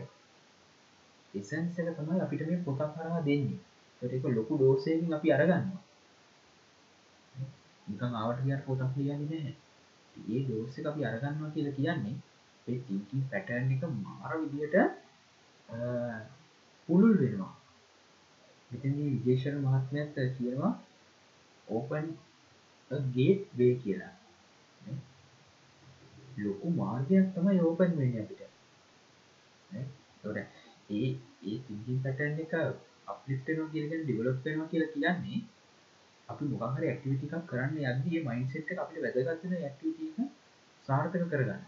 එසන්ස් 1.34 1.80
එක 1.80 1.90
තමයි 1.98 2.22
අපිට 2.22 2.48
මේ 2.48 2.64
පොතක් 2.64 2.96
හරහා 2.96 3.22
දෙන්නේ. 3.22 3.60
ඒකට 4.02 4.14
ඒක 4.16 4.26
ලොකු 4.30 4.54
ඩෝසයකින් 4.58 5.14
අපි 5.14 5.34
අරගන්නවා. 5.34 5.82
නිකන් 7.88 8.14
ආවට 8.14 8.44
ගියාට 8.44 8.66
පොතක් 8.66 8.94
ලියන්නේ 8.98 9.28
නැහැ. 9.32 9.54
ඒ 10.16 10.42
ඩෝස් 10.44 10.74
එක 10.80 10.90
අපි 10.92 11.02
අරගන්නවා 11.06 11.54
කියලා 11.54 11.78
කියන්නේ 11.78 12.16
ඒ 12.68 12.80
තින්කින් 12.86 13.22
පැටර්න් 13.32 13.74
එක 13.74 13.84
මාර 13.98 14.34
විදියට 14.42 14.76
පුළුල් 16.90 17.16
වෙනවා. 17.22 17.54
මෙතනදී 18.72 19.10
විජේෂණ 19.16 19.64
මහත්මයාත් 19.66 20.18
කියනවා 20.38 20.74
ඕපන් 21.68 22.08
ගේට් 23.16 23.44
වේ 23.58 23.76
කියලා. 23.84 24.17
ලොකු 26.38 26.74
මාර්ගයක් 26.74 27.28
තමයි 27.36 27.60
ඕපන් 27.62 27.92
වෙන්නේ 27.98 28.24
අපිට 28.24 28.42
තොට 30.22 30.38
ඒ 30.92 31.08
ඒ 31.44 31.58
තිංකින් 31.66 32.02
පැටර්න් 32.04 32.42
එක 32.44 32.58
අප්ලිට් 33.08 33.48
වෙනවා 33.48 33.70
කියලා 33.70 33.92
කියන්නේ 33.92 34.04
ඩෙවලොප් 34.04 34.44
වෙනවා 34.46 34.68
කියලා 34.68 34.94
කියන්නේ 34.94 35.40
අපි 36.30 36.44
මොකක් 36.46 36.76
හරි 36.76 36.90
ඇක්ටිවිටි 36.90 37.30
එකක් 37.30 37.48
කරන්න 37.50 37.78
යද්දී 37.84 38.14
මේ 38.18 38.26
මයින්ඩ්සෙට් 38.30 38.74
එක 38.74 38.84
අපිට 38.84 39.04
වැදගත් 39.06 39.46
වෙන 39.46 39.56
ඇක්ටිවිටි 39.60 40.10
එක 40.10 40.30
සාර්ථක 40.88 41.26
කරගන්න. 41.32 41.64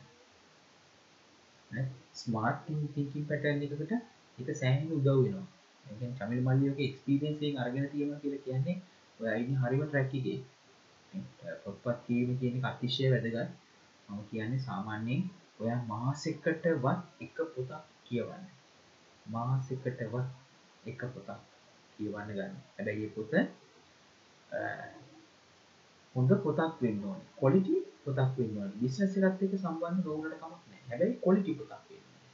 නේ 1.71 1.85
ස්මාර්ට් 2.15 2.67
තින්කින් 2.93 3.27
පැටර්න් 3.29 3.65
එකකට 3.65 3.93
ඒක 4.37 4.49
සෑහෙන 4.55 4.91
උදව් 4.91 5.09
වෙනවා. 5.17 5.47
ඒ 5.85 5.95
කියන්නේ 5.95 6.17
චමිල් 6.19 6.45
මල්ලියෝගේ 6.47 6.87
එක්ස්පීරියන්ස් 6.89 7.39
එකෙන් 7.39 7.61
අරගෙන 7.63 7.89
තියෙනවා 7.89 8.19
කියලා 8.19 8.45
කියන්නේ 8.45 8.77
ඔය 9.19 9.27
අයිඩි 9.29 9.59
හරිම 9.61 9.83
ට්‍රැක් 9.83 10.13
එකේ. 10.19 10.37
පොත්පත් 11.63 12.05
කියවීම 12.05 12.39
කියන 12.39 12.59
එක 12.59 12.69
අතිශය 12.71 13.11
වැදගත්. 13.13 13.57
මම 14.09 14.21
කියන්නේ 14.29 14.59
සාමාන්‍යයෙන් 14.59 15.23
ඔයා 15.59 15.81
මාසෙකටවත් 15.87 17.21
එක 17.21 17.37
පොතක් 17.55 17.71
කියවන්න. 18.05 18.45
මාසෙකටවත් 19.25 20.27
එක 20.83 21.01
පොතක් 21.13 21.41
කියවන්න 21.97 22.29
ගන්න. 22.29 22.55
හැබැයි 22.75 22.99
මේ 22.99 23.15
පොත 23.15 23.31
හොඳ 26.15 26.31
පොතක් 26.43 26.81
වෙන්න 26.81 27.03
ඕනේ. 27.03 27.27
ක්වොලිටි 27.37 27.75
පොතක් 28.03 28.37
වෙන්න 28.37 28.57
ඕනේ. 28.57 28.79
බිස්නස් 28.81 29.17
එකත් 29.19 29.43
එක්ක 29.43 29.55
සම්බන්ධ 29.57 30.05
නොවුනට 30.05 30.33
කමක් 30.33 30.63
නැහැ. 30.63 30.87
හැබැයි 30.89 31.19
ක්වොලිටි 31.23 31.57
පොතක් 31.59 31.83
වෙන්න 31.89 32.05
ඕනේ. 32.07 32.31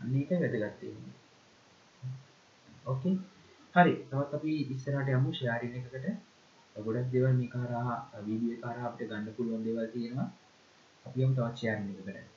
අන්න 0.00 0.16
ඒක 0.16 0.30
වැදගත් 0.34 0.82
වෙන්නේ. 0.82 1.14
ඕකේ. 2.86 3.16
හරි. 3.74 3.94
තවත් 4.08 4.38
අපි 4.38 4.54
ඉස්සරහට 4.74 5.12
යමු 5.16 5.30
ෂෙයාරින් 5.32 5.76
එකකට. 5.80 6.06
ගොඩක් 6.76 7.10
දේවල් 7.12 7.34
මේක 7.38 7.54
හරහා 7.54 7.96
වීඩියෝ 8.26 8.56
එක 8.56 8.64
හරහා 8.66 8.88
අපිට 8.88 9.08
ගන්න 9.10 9.34
පුළුවන් 9.36 9.64
දේවල් 9.64 9.88
තියෙනවා. 9.92 10.28
අපි 11.06 11.22
යමු 11.22 11.34
තවත් 11.34 11.56
ෂෙයාරින් 11.56 11.90
එකකට. 11.90 12.32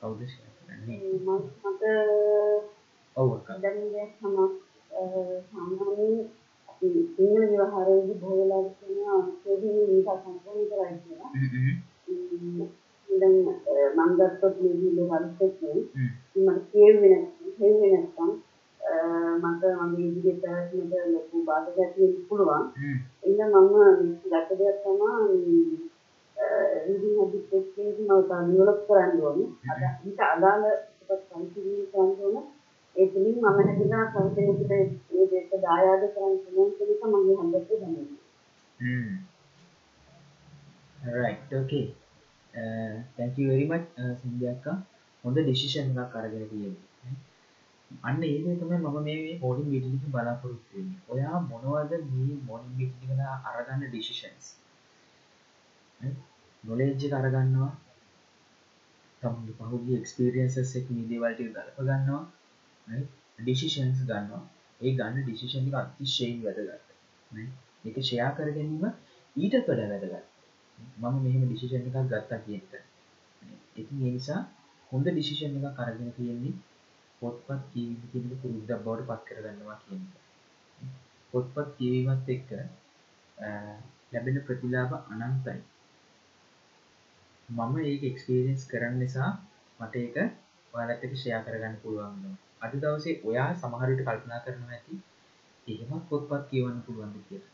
කවුද 0.00 0.20
ෂෙයා 0.22 0.52
කරන්නේ? 0.56 0.98
මට 1.26 1.82
ඔව් 3.16 3.28
අක්කා. 3.36 3.58
දැන් 3.62 3.78
සාමාන්‍යයෙන් 5.50 6.16
අපි 6.68 6.86
සිංහල 7.14 7.42
ව්‍යවහාරයේදී 7.50 8.20
බොහෝ 8.20 8.38
වෙලාවට 8.40 8.78
කියනවා 8.80 9.20
කෙරෙහි 9.42 9.82
මේක 9.90 10.08
සම්පූර්ණ 10.22 10.68
කරයි 10.70 10.96
කියලා. 11.04 11.30
හ්ම් 13.16 13.46
දැන් 13.94 13.96
මම 13.96 14.10
ගත්තොත් 14.18 14.60
මේ 14.60 14.74
හ්ම් 15.94 16.10
මට 16.44 16.72
නැත්නම් 17.10 17.50
හෙව්වේ 17.60 17.90
නැත්නම් 17.92 18.32
මට 19.42 19.62
මගේ 19.80 20.08
ඉදිරියට 20.08 20.42
පැවැත්මට 20.42 21.12
ලොකු 21.12 21.44
බාධකයක් 21.44 21.92
වෙන්න 21.98 22.16
පුළුවන්. 22.28 22.64
හ්ම් 22.76 22.98
එන්න 23.22 23.54
මම 23.54 23.74
ගත 24.24 24.48
දෙයක් 24.60 24.78
තමයි 24.82 25.86
රීඩින් 26.86 27.18
හැබිට් 27.18 27.52
එකේදී 27.52 28.08
මම 28.08 28.22
ඩෙවලොප් 28.24 28.80
කරන්න 28.88 29.20
ඕනේ. 29.20 29.50
අද 29.70 29.82
ඊට 30.06 30.20
අදාළ 30.26 30.64
ටිකක් 30.98 31.22
සංකීර්ණ 31.22 31.88
කරන්න 31.92 32.12
ඕනේ. 32.24 32.44
ඒ 32.96 33.06
තුලින් 33.06 33.38
මම 33.38 33.46
හැදිනා 33.58 34.04
සංකේතයකට 34.12 34.70
මේ 35.12 35.26
දෙක 35.30 35.50
දායාද 35.64 36.04
කරන්න 36.14 36.38
පුළුවන් 36.44 36.74
කියන 36.76 36.90
එක 36.94 37.02
මගේ 37.12 37.38
හදට 37.40 37.70
දැනෙනවා. 37.80 38.22
Hmm. 38.80 39.12
Right, 41.16 41.52
okay. 41.52 41.94
Uh, 42.56 43.02
thank 43.16 43.38
you 43.38 43.46
very 43.48 43.66
much, 43.66 43.86
uh, 43.98 44.14
සින්දියා 44.14 44.52
අක්කා. 44.52 44.76
හොඳ 45.24 45.38
ඩිසිෂන් 45.38 45.88
එකක් 46.02 46.14
අරගෙන 46.16 46.44
තියෙන්නේ. 46.46 46.86
අන්න 48.04 48.22
ඒ 48.22 48.38
දේ 48.44 48.54
තමයි 48.56 48.76
මම 48.76 49.02
මේ 49.02 49.16
මේ 49.16 49.38
මොර්නින් 49.38 49.68
මීටින් 49.68 49.96
එකේ 49.96 50.10
බලාපොරොත්තු 50.10 50.76
වෙන්නේ. 50.76 51.00
ඔයා 51.08 51.40
මොනවද 51.40 51.92
මේ 52.12 52.36
මොර්නින් 52.44 52.72
මීටින් 52.76 53.10
එකට 53.10 53.50
අරගන්න 53.50 53.84
ඩිසිෂන්ස්? 53.90 54.46
නොලෙජ් 56.64 57.04
එක 57.06 57.12
අරගන්නවා. 57.12 57.72
තමයි 59.22 59.52
පහුගිය 59.58 59.98
එක්ස්පීරියන්සස් 59.98 60.76
එක 60.80 60.90
මේ 60.90 61.08
දේවල් 61.08 61.34
ටික 61.34 61.52
ගලප 61.56 61.78
ගන්නවා. 61.80 62.22
right? 62.86 63.10
ඩිසිෂන්ස් 63.38 64.00
ගන්නවා. 64.10 64.42
ඒ 64.80 64.94
ගන්න 64.98 65.22
ඩිසිෂන් 65.22 65.68
එක 65.68 65.76
අතිශයින් 65.82 66.40
වැදගත්. 66.44 66.96
right? 67.30 67.52
ඒක 67.84 67.96
ෂෙයා 68.00 68.30
කර 68.36 68.48
ගැනීම 68.56 68.84
ඊටත් 69.36 69.62
වඩා 69.68 69.88
වැදගත්. 69.92 70.35
මම 70.78 71.16
මෙහෙම 71.24 71.42
ඩිසිෂන් 71.44 71.86
එකක් 71.88 71.98
ගත්තා 72.10 72.44
කියන 72.44 72.62
එක. 72.68 72.84
ඉතින් 73.76 73.98
ඒ 74.06 74.12
නිසා 74.16 74.40
හොඳ 74.92 75.06
ඩිසිෂන් 75.06 75.56
එකක් 75.58 75.82
අරගෙන 75.82 76.10
තියෙන්නේ 76.16 76.54
පොත්පත් 77.22 77.62
කියවීම 77.72 78.02
කියන 78.10 78.24
එක 78.26 78.40
පුරුද්දක් 78.42 78.82
බවට 78.84 79.08
පත් 79.08 79.22
කරගන්නවා 79.28 79.78
කියන 79.84 80.02
එක. 80.06 80.14
පොත්පත් 81.32 81.68
කියවීමත් 81.78 82.28
එක්ක 82.34 82.50
ලැබෙන 84.12 84.38
ප්‍රතිලාභ 84.46 84.92
අනන්තයි. 85.12 85.60
මම 87.48 87.74
ඒක 87.82 88.02
එක්ස්පීරියන්ස් 88.10 88.62
කරන්න 88.70 88.96
නිසා 89.02 89.30
මට 89.80 89.94
ඒක 89.96 90.16
ඔයාලත් 90.74 91.04
එක්ක 91.04 91.14
ෂෙයා 91.16 91.44
කරගන්න 91.46 91.76
පුළුවන් 91.82 92.14
වෙනවා. 92.14 92.38
අද 92.62 92.72
දවසේ 92.82 93.20
ඔයා 93.28 93.50
සමහර 93.54 93.88
විට 93.90 94.06
කල්පනා 94.06 94.44
කරනවා 94.44 94.72
ඇති 94.76 94.94
එහෙමත් 95.66 96.04
පොත්පත් 96.10 96.42
කියවන්න 96.50 96.84
පුළුවන්ද 96.86 97.16
කියලා. 97.28 97.52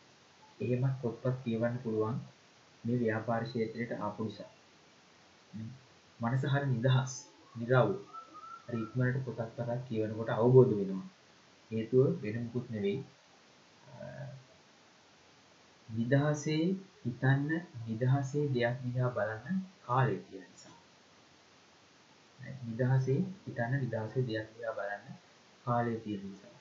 එහෙමත් 0.60 0.96
පොත්පත් 1.02 1.36
කියවන්න 1.44 1.76
පුළුවන් 1.82 2.16
මේ 2.84 2.98
ව්‍යාපාර 2.98 3.42
ක්ෂේත්‍රයට 3.44 3.92
ආපු 3.98 4.24
නිසා. 4.24 4.50
මනස 6.20 6.44
හරි 6.46 6.66
නිදහස්, 6.66 7.12
නිරවුල්. 7.54 7.96
හරි 8.66 8.78
ඉක්මනට 8.82 9.24
පොතක් 9.24 9.50
පතක් 9.56 9.80
කියවනකොට 9.86 10.30
අවබෝධ 10.34 10.72
වෙනවා. 10.72 11.06
හේතුව 11.70 12.06
වෙන 12.22 12.36
මුකුත් 12.44 12.66
නෙවෙයි. 12.70 12.98
නිදහසේ 15.88 16.64
හිතන්න 17.04 17.50
නිදහසේ 17.86 18.44
දෙයක් 18.48 18.76
දිහා 18.84 19.10
බලන්න 19.10 19.58
කාලය 19.82 20.16
තියෙන 20.20 20.46
නිසා. 20.46 20.76
නිදහසේ 22.66 23.18
හිතන්න 23.44 23.74
නිදහසේ 23.80 24.22
දෙයක් 24.22 24.48
දිහා 24.54 24.74
බලන්න 24.74 25.20
කාලය 25.66 25.94
තියෙන 26.00 26.24
නිසා. 26.24 26.51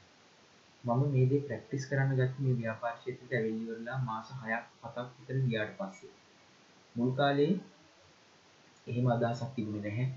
මම 0.84 1.02
මේ 1.08 1.26
දේ 1.26 1.41
ප්‍රැක්ටිස් 1.41 1.84
කරන්න 1.89 2.15
ගත්තේ 2.15 2.44
මේ 2.44 2.56
ව්‍යාපාර 2.58 2.94
ක්ෂේත්‍රයට 2.96 3.34
ඇවිල්ලි 3.34 3.63
ඉවරලා 3.65 3.98
මාස 4.02 4.30
6ක් 4.36 4.62
7ක් 4.86 5.06
විතර 5.17 5.38
ගියාට 5.46 5.74
පස්සේ. 5.78 6.13
මුල් 6.96 7.12
කාලේ 7.13 7.52
එහෙම 8.88 9.10
අදහසක් 9.10 9.52
තිබුණේ 9.56 9.84
නැහැ. 9.88 10.08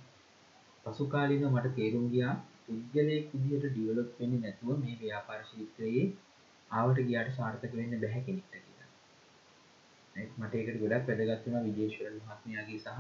පසු 0.87 1.09
කාලීනව 1.09 1.47
මට 1.51 1.75
තේරුම් 1.77 2.07
ගියා 2.11 2.35
පුද්ගලයෙක් 2.65 3.27
විදිහට 3.35 3.67
ඩිවලොප් 3.67 4.11
වෙන්නේ 4.19 4.41
නැතුව 4.41 4.71
මේ 4.79 4.97
ව්‍යාපාර 5.01 5.41
ක්ෂේත්‍රයේ 5.43 6.07
ආවට 6.71 7.01
ගියාට 7.03 7.31
සාර්ථක 7.33 7.73
වෙන්න 7.75 8.01
බැහැ 8.01 8.23
කෙනෙක්ට 8.23 8.55
කියලා. 8.57 8.91
මට 10.39 10.53
ඒකට 10.55 10.81
ගොඩක් 10.81 11.09
වැදගත් 11.11 11.47
වුණා 11.47 11.65
විජේශ්වරන් 11.69 12.21
මහත්මයාගේ 12.23 12.81
සහ 12.81 12.99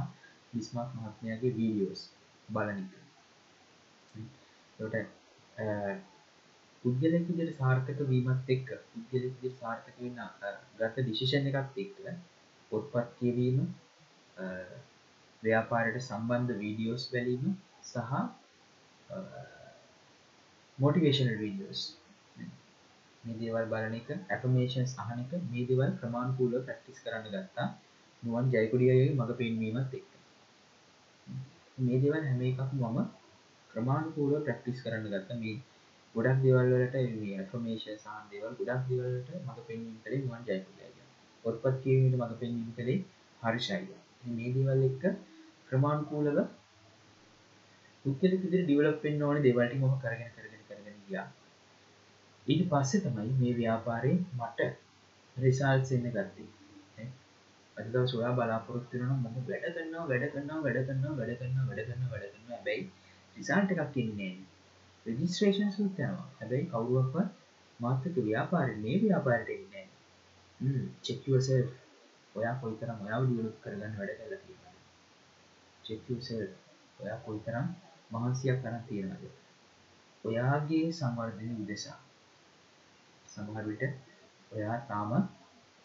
බිස්මාක් 0.52 0.90
මහත්මයාගේ 0.96 1.56
වීඩියෝස් 1.56 2.02
බලන 2.48 2.78
එක. 2.78 2.92
ඒකට 4.78 6.13
පුද්ගලයෙක් 6.84 7.26
විදිහට 7.28 7.60
සාර්ථක 7.60 8.00
වීමත් 8.10 8.52
එක්ක 8.54 8.68
පුද්ගලයෙක් 8.90 9.34
විදිහට 9.34 9.60
සාර්ථක 9.60 9.96
වෙන්න 9.98 10.20
ගත 10.78 10.94
ඩිසිෂන් 11.00 11.50
එකත් 11.52 11.82
එක්ක 11.84 11.96
පොත්පත් 12.70 13.10
කියවීම 13.18 13.58
ව්‍යාපාරයට 15.42 16.00
සම්බන්ධ 16.02 16.62
වීඩියෝස් 16.62 17.10
බැලීම 17.12 17.50
සහ 17.84 18.12
මොටිවේශනල් 20.78 21.36
වීඩියෝස් 21.42 21.82
මේ 23.24 23.36
දේවල් 23.40 23.66
බලන 23.72 23.94
එක 23.98 24.08
ඇපමේෂන් 24.34 24.88
අහන 25.02 25.20
එක 25.20 25.32
මේ 25.50 25.66
දේවල් 25.68 25.92
ක්‍රමාණුකූලව 26.00 26.64
ප්‍රැක්ටිස් 26.66 26.98
කරන්න 27.04 27.28
ගත්තා. 27.34 27.68
නුවන් 28.22 28.50
ජයකුඩියගේ 28.52 29.12
මඟ 29.12 29.38
පෙන්වීමත් 29.38 29.94
එක්ක. 29.98 30.10
මේ 31.78 32.00
දේවල් 32.02 32.24
හැම 32.28 32.42
එකක් 32.48 32.60
මම 32.74 32.98
ක්‍රමාණුකූලව 33.70 34.44
ප්‍රැක්ටිස් 34.46 34.82
කරන්න 34.84 35.08
ගත්ත. 35.12 35.30
මේ 35.42 35.56
ගොඩක් 36.14 36.42
දේවල්වලට 36.42 36.96
ඇෆමේෂන් 36.96 37.96
සහන් 37.96 38.26
දේවල් 38.30 38.52
ගොඩක් 38.58 38.82
දේවල්ට 38.88 39.30
මඟ 39.36 39.62
පෙන්වීම 39.66 39.96
කළේ 40.02 40.20
නුවන් 40.20 40.44
ජයකුඩියගේ 40.46 41.06
පොත්පත් 41.44 41.80
කියවීමට 41.82 42.16
මඟ 42.16 42.36
පෙන්වීම 42.40 42.70
කළේ 42.76 43.00
හරිශයිය 43.42 44.32
මේ 44.32 44.52
දේවල් 44.52 44.84
එක්ක 44.84 45.04
ක්‍රමාණුකූලව 45.68 46.38
පුද්ගලෙක් 48.04 48.40
විදිහට 48.42 48.64
ඩෙවලොප් 48.64 49.02
වෙන්න 49.02 49.22
ඕනේ 49.22 49.42
දේවල් 49.42 49.66
ටික 49.66 49.82
මම 49.82 49.98
කරගෙන 50.00 50.30
කරගෙන 50.32 50.64
කරගෙන 50.68 50.96
ගියා. 51.04 51.26
ඊට 52.46 52.64
පස්සේ 52.70 53.02
තමයි 53.02 53.30
මේ 53.36 53.54
ව්‍යාපාරේ 53.54 54.16
මට 54.38 54.70
රිසල්ට්ස් 55.36 55.92
එන්න 55.92 56.08
ගත්තේ. 56.10 56.48
අද 57.76 57.86
දවස් 57.88 58.12
ඔයා 58.14 58.34
බලාපොරොත්තු 58.34 58.94
වෙනවා 58.94 59.20
මම 59.20 59.46
වැඩ 59.46 59.70
කරනවා 59.74 60.08
වැඩ 60.08 60.26
කරනවා 60.32 60.64
වැඩ 60.64 60.82
කරනවා 60.86 61.14
වැඩ 61.18 61.38
කරනවා 61.38 61.68
වැඩ 61.68 61.86
කරනවා 61.86 62.10
වැඩ 62.12 62.32
කරනවා 62.32 62.56
හැබැයි 62.56 62.82
රිසල්ට් 63.36 63.72
එකක් 63.74 63.96
එන්නේ 63.98 64.32
නැහැ. 64.32 64.53
රෙජිස්ට්‍රේෂන්ස් 65.06 65.78
උත් 65.78 65.98
යනවා. 66.00 66.28
හැබැයි 66.38 66.70
කවුරුවක්වත් 66.72 67.30
මාත් 67.80 68.06
එක්ක 68.06 68.18
ව්‍යාපාරේ 68.24 68.82
මේ 68.82 68.96
ව්යාපාරයට 69.02 69.54
එන්නේ 69.56 69.86
නැහැ. 69.86 69.88
හ්ම් 70.60 70.90
check 71.02 71.28
yourself. 71.28 71.70
ඔයා 72.34 72.54
කොයිතරම් 72.60 73.06
ඔයාව 73.06 73.22
ඩෙවලොප් 73.24 73.56
කරගන්න 73.62 73.96
වැඩ 73.98 74.18
කරලා 74.18 74.42
තියෙනවද? 74.42 74.76
check 75.84 76.10
yourself. 76.10 76.52
ඔයා 76.98 77.18
කොයිතරම් 77.24 77.66
මහන්සියක් 78.12 78.58
කරන් 78.62 78.82
තියෙනවද 78.88 79.24
ඔයාගේ 80.24 80.84
සංවර්ධනය 80.92 81.54
උදෙසා 81.62 81.98
සමහර 83.28 83.64
විට 83.70 83.82
ඔයා 84.52 84.76
තාම 84.90 85.12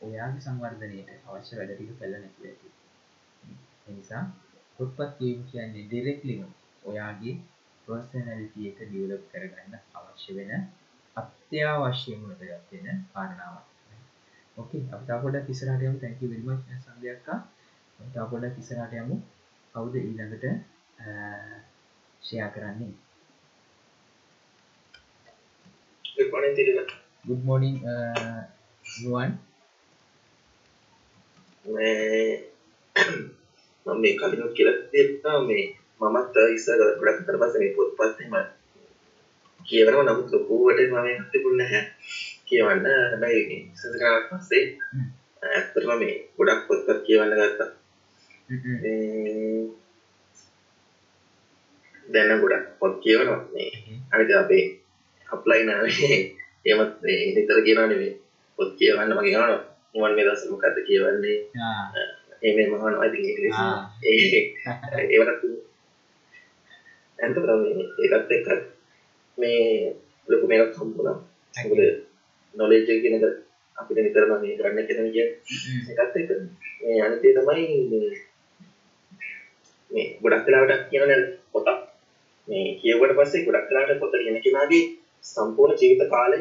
ඔයාගේ 0.01 0.43
සංවර්ධනයට 0.45 1.09
අවශ්‍ය 1.27 1.57
වැඩ 1.59 1.73
ටික 1.73 1.91
කළා 1.97 2.21
නැතුව 2.21 2.45
ඇති 2.45 2.67
එනිසා 3.87 4.23
පොත්පත් 4.77 5.11
කියවීම 5.17 5.47
කියන්නේ 5.51 5.85
ඩිරෙක්ට්ලිම 5.87 6.43
ඔයාගේ 6.83 7.35
පර්සනැලිටි 7.89 8.67
එක 8.69 8.79
ඩිවලොප් 8.87 9.23
කරගන්න 9.31 9.73
අවශ්‍ය 9.97 10.31
වෙන 10.37 10.51
අත්‍යවශ්‍යම 11.15 12.19
වැදගත් 12.29 12.71
වෙන 12.73 12.97
කාරණාවක්. 13.13 13.65
ඕකේ 14.57 14.83
අපි 14.93 15.03
තව 15.07 15.17
පොඩ්ඩක් 15.23 15.51
ඉස්සරහට 15.53 15.83
යමු. 15.87 15.97
Thank 16.03 16.17
you 16.21 16.29
very 16.31 16.43
much 16.47 16.63
සංදයක්කා 16.85 17.37
තව 17.99 18.25
පොඩ්ඩක් 18.31 18.61
ඉස්සරහට 18.61 18.93
යමු. 19.01 19.15
කවුද 19.75 19.93
ඊළඟට 19.99 20.45
ෂයා 22.21 22.49
කරන්නේ? 22.55 22.93
ගුඩ් 27.27 27.43
මෝනිින් 27.47 27.77
නුවන්. 28.85 29.31
මම 33.85 33.97
මේ 34.01 34.17
කලිනුත් 34.19 34.53
කියල 34.57 34.69
දෙත්තා 34.93 35.37
මේ 35.49 35.63
මමත් 36.01 36.35
ඉස්සර 36.55 36.81
ගොඩක් 36.99 37.21
තර 37.27 37.37
පස 37.41 37.55
මේ 37.61 37.75
පොත් 37.75 37.89
පත්ම 37.97 38.33
කියවනව. 39.65 39.99
නමුත් 40.01 40.31
ලොකූවට 40.33 40.79
මම 40.91 41.23
තිබුණ 41.31 41.61
හැ 41.71 41.81
කියවන්න. 42.47 42.85
හැබැයි 43.11 43.57
සසකාවක් 43.75 44.25
පස්සේ 44.29 44.63
ඇත්තරම 45.47 45.91
මේ 46.01 46.15
ගොඩක් 46.37 46.61
පොත්පත් 46.67 46.99
කියවන්න 47.07 47.35
ගත්තා. 47.39 47.69
දැන්න 52.05 52.41
ගොඩක් 52.43 52.65
පොත් 52.79 52.95
කියවනවා. 53.03 53.41
මේ 53.53 53.69
අනිත 54.11 54.31
අපේ 54.41 54.63
අප්ලයි 55.27 55.63
නාවේ 55.63 56.17
එමත් 56.65 56.93
නිතර 57.35 57.59
කියනවා 57.67 57.87
නෙවේ 57.91 58.13
පොත් 58.59 58.71
කියවන්න 58.79 59.15
මගේ 59.17 59.35
යනවා 59.35 59.59
මුවන් 59.93 60.15
මේ 60.15 60.25
දවස් 60.27 60.43
මොකද්ද 60.51 60.77
කියවන්නේ? 60.87 61.37
ඒ 62.41 62.51
ඉංග්‍රීසි 63.19 63.63
ඒ 64.03 64.41
ඒවට 65.13 65.43
මේ 67.63 67.85
ඒකත් 68.03 68.31
එක්ක 68.31 68.47
මේ 69.37 69.59
ලොකු 70.27 70.45
මේකක් 70.47 70.77
හම්බුණා. 70.77 71.17
මොකද 71.55 71.81
නොලෙජ් 72.53 72.81
එක 72.83 73.01
කියන 73.03 73.15
එක 73.17 73.25
අපිට 73.77 73.99
නිතරම 73.99 74.31
මේ 74.41 74.57
ගන්න 74.57 74.87
කියන 74.87 75.11
කියන්නේ 75.13 75.27
ඒකත් 75.91 76.17
එක්ක 76.17 76.31
මේ 76.81 77.01
අනිතේ 77.05 77.35
තමයි 77.37 77.65
මේ 77.91 78.09
මේ 79.91 80.05
ගොඩක් 80.21 80.45
වෙලාවට 80.47 80.89
කියන 80.89 81.23
පොතක් 81.53 81.79
මේ 82.47 82.65
කියවුවට 82.79 83.15
පස්සේ 83.17 83.45
ගොඩක් 83.45 83.69
වෙලාවට 83.69 84.01
පොත 84.01 84.13
ලියන 84.15 84.41
කෙනාගේ 84.45 84.83
සම්පූර්ණ 85.25 85.79
ජීවිත 85.81 86.11
කාලය 86.11 86.37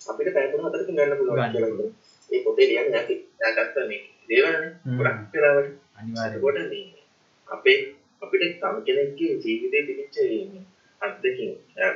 අපිට 0.00 0.34
පැය 0.34 0.46
තුන 0.50 0.64
හතරකින් 0.64 0.96
ගන්න 0.96 1.18
පුළුවන් 1.18 1.52
කියලා. 1.52 1.90
ඒ 2.30 2.40
පොතේ 2.44 2.66
ලියන්නේ 2.68 2.92
නැති. 2.92 3.14
දාගත්ත 3.40 3.76
මේ 3.90 4.00
දේවල්නේ 4.28 4.70
ගොඩක් 4.98 5.34
වෙලාවට. 5.34 5.72
අනිවාර්යයෙන් 5.98 6.68
මේ 6.70 7.04
අපේ 7.48 7.78
අපිට 8.24 8.54
තම 8.60 8.76
කෙනෙක්ගේ 8.86 9.32
ජීවිතේ 9.42 9.82
තිබිච්ච 9.86 10.16
මේ 10.52 10.62
අත්දැකීම් 11.00 11.52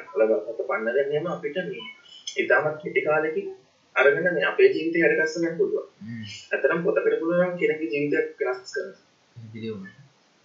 කලබලකට 0.08 0.60
පන්න 0.68 0.88
දැන්නේම 0.88 1.26
අපිට 1.28 1.58
මේ 1.66 1.86
ඉතාමත් 2.36 2.78
කෙටි 2.82 3.02
කාලෙකින් 3.02 3.48
අරගෙන 3.96 4.28
මේ 4.34 4.46
අපේ 4.46 4.68
ජීවිතය 4.68 5.04
හරිගස්ස 5.04 5.36
ගන්න 5.36 5.58
පුළුවන්. 5.58 5.86
ඇත්තටම 6.50 6.82
පොතකට 6.84 7.20
පුළුවන් 7.20 7.54
කෙනෙක්ගේ 7.60 7.92
ජීවිතයක් 7.92 8.26
වෙනස් 8.40 8.74
කරන්න. 8.74 8.92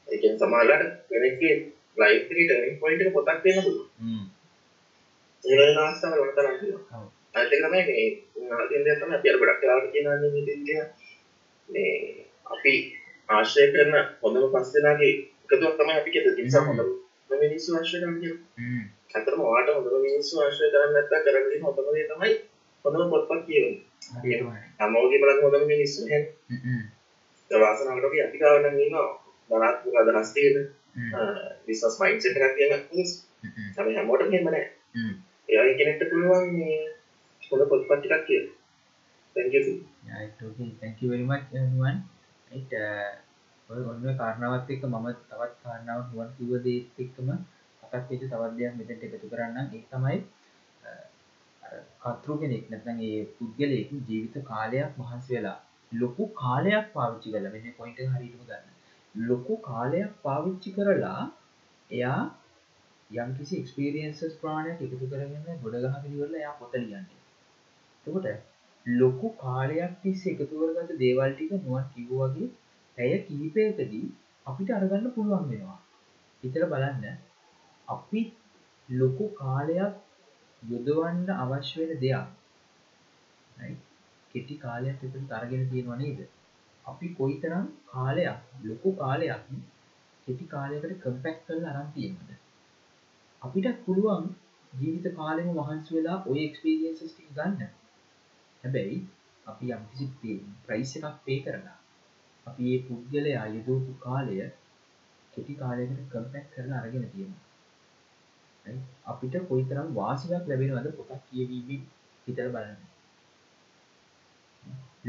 ඒ 0.08 0.18
කියන්නේ 0.18 0.40
සමහරවිට 0.42 0.94
කෙනෙක්ගේ 1.10 1.56
ලයිෆ් 1.98 2.24
එකේ 2.24 2.46
ටර්නින් 2.48 2.80
පොයින්ට් 2.80 3.04
එක 3.04 3.14
පොතක් 3.14 3.44
වෙන්න 3.46 3.64
පුළුවන්. 3.66 3.90
හ්ම්. 4.02 4.24
ඒ 5.46 5.56
වෙන 5.60 5.78
අවස්ථාවල 5.80 6.22
වල 6.22 6.34
තමයි 6.34 6.58
තියෙනවා. 6.60 7.04
අනිත් 7.36 7.54
එක 7.54 7.62
තමයි 7.64 7.82
මේ 7.88 8.58
අදින් 8.58 8.86
දෙයක් 8.86 9.00
තමයි 9.00 9.16
අපි 9.18 9.30
අර 9.30 9.38
ගොඩක් 9.40 9.62
වෙලාවට 9.62 9.94
කියනවා 9.94 10.18
මේ 10.24 10.46
දෙන්නේ 10.48 10.84
මේ 11.70 11.94
අපි 12.54 12.74
ආශ්‍රය 13.30 13.66
කරන 13.74 13.96
හොඳම 14.22 14.46
පස් 14.54 14.74
දෙනාගේ 14.74 15.14
එකතුවක් 15.54 15.76
තමයි 15.80 15.96
අපි 16.00 16.14
කියද 16.14 16.28
නිසා 16.40 16.64
හොඳම 16.68 16.90
මිනිස්සු 17.42 17.76
ආශ්‍රය 17.78 18.00
කරන 18.02 18.16
කියලා. 18.22 18.42
හ්ම්. 18.60 18.84
අතරම 19.16 19.42
ඔයාට 19.42 19.74
හොඳම 19.76 20.06
මිනිස්සු 20.08 20.42
ආශ්‍රය 20.44 20.70
කරන්නේ 20.74 20.94
නැත්නම් 20.96 21.26
කරන්නේ 21.26 21.60
හොඳම 21.66 21.90
දේ 21.96 22.06
තමයි 22.12 22.32
හොඳම 22.86 23.12
පොත්පත් 23.14 23.44
කියවන්නේ. 23.48 23.82
හැමෝගෙම 24.80 25.22
බලන්න 25.24 25.44
හොඳම 25.46 25.68
මිනිස්සු 25.74 26.08
නේ. 26.08 26.22
හ්ම් 26.50 26.62
හ්ම්. 26.66 26.82
ඒ 27.52 27.62
වාසනාවට 27.64 28.08
අපි 28.08 28.24
නම් 28.64 28.80
ඉන්නවා 28.86 29.10
ධනාත්මක 29.50 29.96
අදහස් 30.02 30.34
තියෙන 30.34 30.58
බිස්නස් 31.68 32.00
මයින්ඩ්සෙට් 32.02 32.38
එකක් 32.40 32.58
තියෙන 32.58 32.82
මිනිස්සු. 32.92 33.18
අපි 33.78 33.96
හැමෝටම 34.00 34.34
එහෙම 34.34 34.50
නැහැ. 34.50 34.68
හ්ම්. 34.96 35.14
ඒ 35.50 35.62
වගේ 35.62 35.78
කෙනෙක්ට 35.80 36.10
පුළුවන් 36.12 36.52
මේ 36.58 36.82
හොඳ 37.44 37.70
පොත්පත් 37.70 37.98
ටිකක් 38.00 38.28
කියන්න. 38.28 38.52
Thank 39.36 39.54
you. 39.54 39.86
Thank 40.80 41.02
you 41.02 41.10
very 41.10 41.24
much, 41.24 41.46
everyone. 41.52 42.06
Right, 42.52 42.70
uh, 42.72 43.12
ඔය 43.74 43.84
ඔන්න 43.86 44.06
ඔය 44.06 44.16
කාරණාවත් 44.18 44.72
එක්ක 44.72 44.86
මම 44.86 45.10
තවත් 45.24 45.54
කාරණාවක් 45.64 46.08
නුවන් 46.10 46.32
කිව්ව 46.38 46.54
දේත් 46.62 47.00
එක්කම 47.00 47.30
මතක් 47.32 47.94
වෙච්ච 47.94 48.24
තවත් 48.24 48.54
දෙයක් 48.56 48.74
මෙතනට 48.78 49.06
එකතු 49.08 49.28
කරන්නම් 49.28 49.68
ඒක 49.72 49.86
තමයි 49.92 50.18
අර 51.64 52.16
කතෘ 52.16 52.40
කෙනෙක් 52.40 52.66
නැත්නම් 52.70 53.04
ඒ 53.04 53.22
පුද්ගලයෙක් 53.36 53.94
ජීවිත 54.08 54.36
කාලයක් 54.46 55.00
මහන්සි 55.00 55.36
වෙලා 55.36 55.60
ලොකු 55.92 56.30
කාලයක් 56.36 56.86
පාවිච්චි 56.94 57.34
කරලා 57.34 57.52
මෙන්න 57.52 57.76
පොයින්ට් 57.78 58.00
එක 58.00 58.10
හරියටම 58.12 58.44
ගන්න. 58.44 58.66
ලොකු 59.16 59.60
කාලයක් 59.62 60.16
පාවිච්චි 60.22 60.70
කරලා 60.72 61.22
එයා 61.90 62.22
යම් 63.10 63.30
කිසි 63.38 63.60
එක්ස්පීරියන්සස් 63.60 64.40
ප්‍රාණයක් 64.40 64.82
එකතු 64.82 65.06
කරගෙන 65.06 65.62
ගොඩ 65.62 65.78
ගහගෙන 65.84 66.10
ඉවරලා 66.12 66.40
එයා 66.40 66.56
පොත 66.60 66.74
ලියන්නේ. 66.76 67.22
එතකොට 68.08 68.28
ලොකු 68.86 69.34
කාලයක් 69.38 69.94
තිස්සේ 70.02 70.34
එකතු 70.36 70.54
කරගත්ත 70.54 71.00
දේවල් 71.00 71.32
ටික 71.34 71.52
නුවන් 71.58 71.90
කිව්වා 71.94 72.30
වගේ 72.30 72.52
ඇය 72.98 73.20
කිහිපයකදී 73.28 74.06
අපිට 74.48 74.70
අරගන්න 74.70 75.12
පුළුවන් 75.12 75.50
වෙනවා. 75.50 75.80
හිතලා 76.44 76.70
බලන්න 76.70 77.06
අපි 77.88 78.22
ලොකු 78.90 79.26
කාලයක් 79.36 79.94
යොදවන්න 80.64 81.30
අවශ්‍ය 81.36 81.76
වෙන 81.80 82.00
දෙයක් 82.00 82.28
right? 83.58 83.80
කෙටි 84.36 84.56
කාලයක් 84.56 84.98
විතර 85.04 85.36
අරගෙන 85.36 85.70
තියෙනවා 85.70 85.98
නේද? 85.98 86.20
අපි 86.86 87.08
කොයිතරම් 87.14 87.66
කාලයක් 87.86 88.40
ලොකු 88.64 88.96
කාලයක් 88.96 89.44
කෙටි 90.28 90.46
කාලයකට 90.46 90.96
කම්පැක්ට් 91.04 91.46
කරලා 91.48 91.74
අරන් 91.74 91.92
තියෙනවද? 91.94 92.32
අපිට 93.42 93.68
පුළුවන් 93.86 94.26
ජීවිත 94.74 95.08
කාලෙම 95.16 95.50
මහන්සි 95.50 95.96
වෙලා 95.96 96.18
ওই 96.26 96.40
එක්ස්පීරියන්සස් 96.46 97.02
ටික 97.04 97.30
ගන්න. 97.36 97.72
හැබැයි 98.64 98.98
අපි 99.46 99.66
යම්කිසි 99.72 100.36
ප්‍රයිස් 100.68 100.92
එකක් 100.98 101.18
පේ 101.26 101.40
කරලා 101.42 101.83
අපි 102.48 102.64
මේ 102.64 102.84
පුද්ගලයා 102.88 103.48
යොදවපු 103.48 103.92
කාලය 104.00 104.36
කෙටි 105.34 105.54
කාලයකට 105.54 106.02
කම්පැක්ට් 106.12 106.54
කරලා 106.54 106.80
අරගෙන 106.82 107.06
තියෙනවා. 107.10 107.44
අපිට 109.06 109.36
කොයිතරම් 109.50 109.88
වාසියක් 109.96 110.44
ලැබෙනවද 110.50 110.90
පොතක් 110.98 111.22
කියවීමෙන් 111.28 111.82
හිතලා 112.28 112.50
බලන්න. 112.50 112.82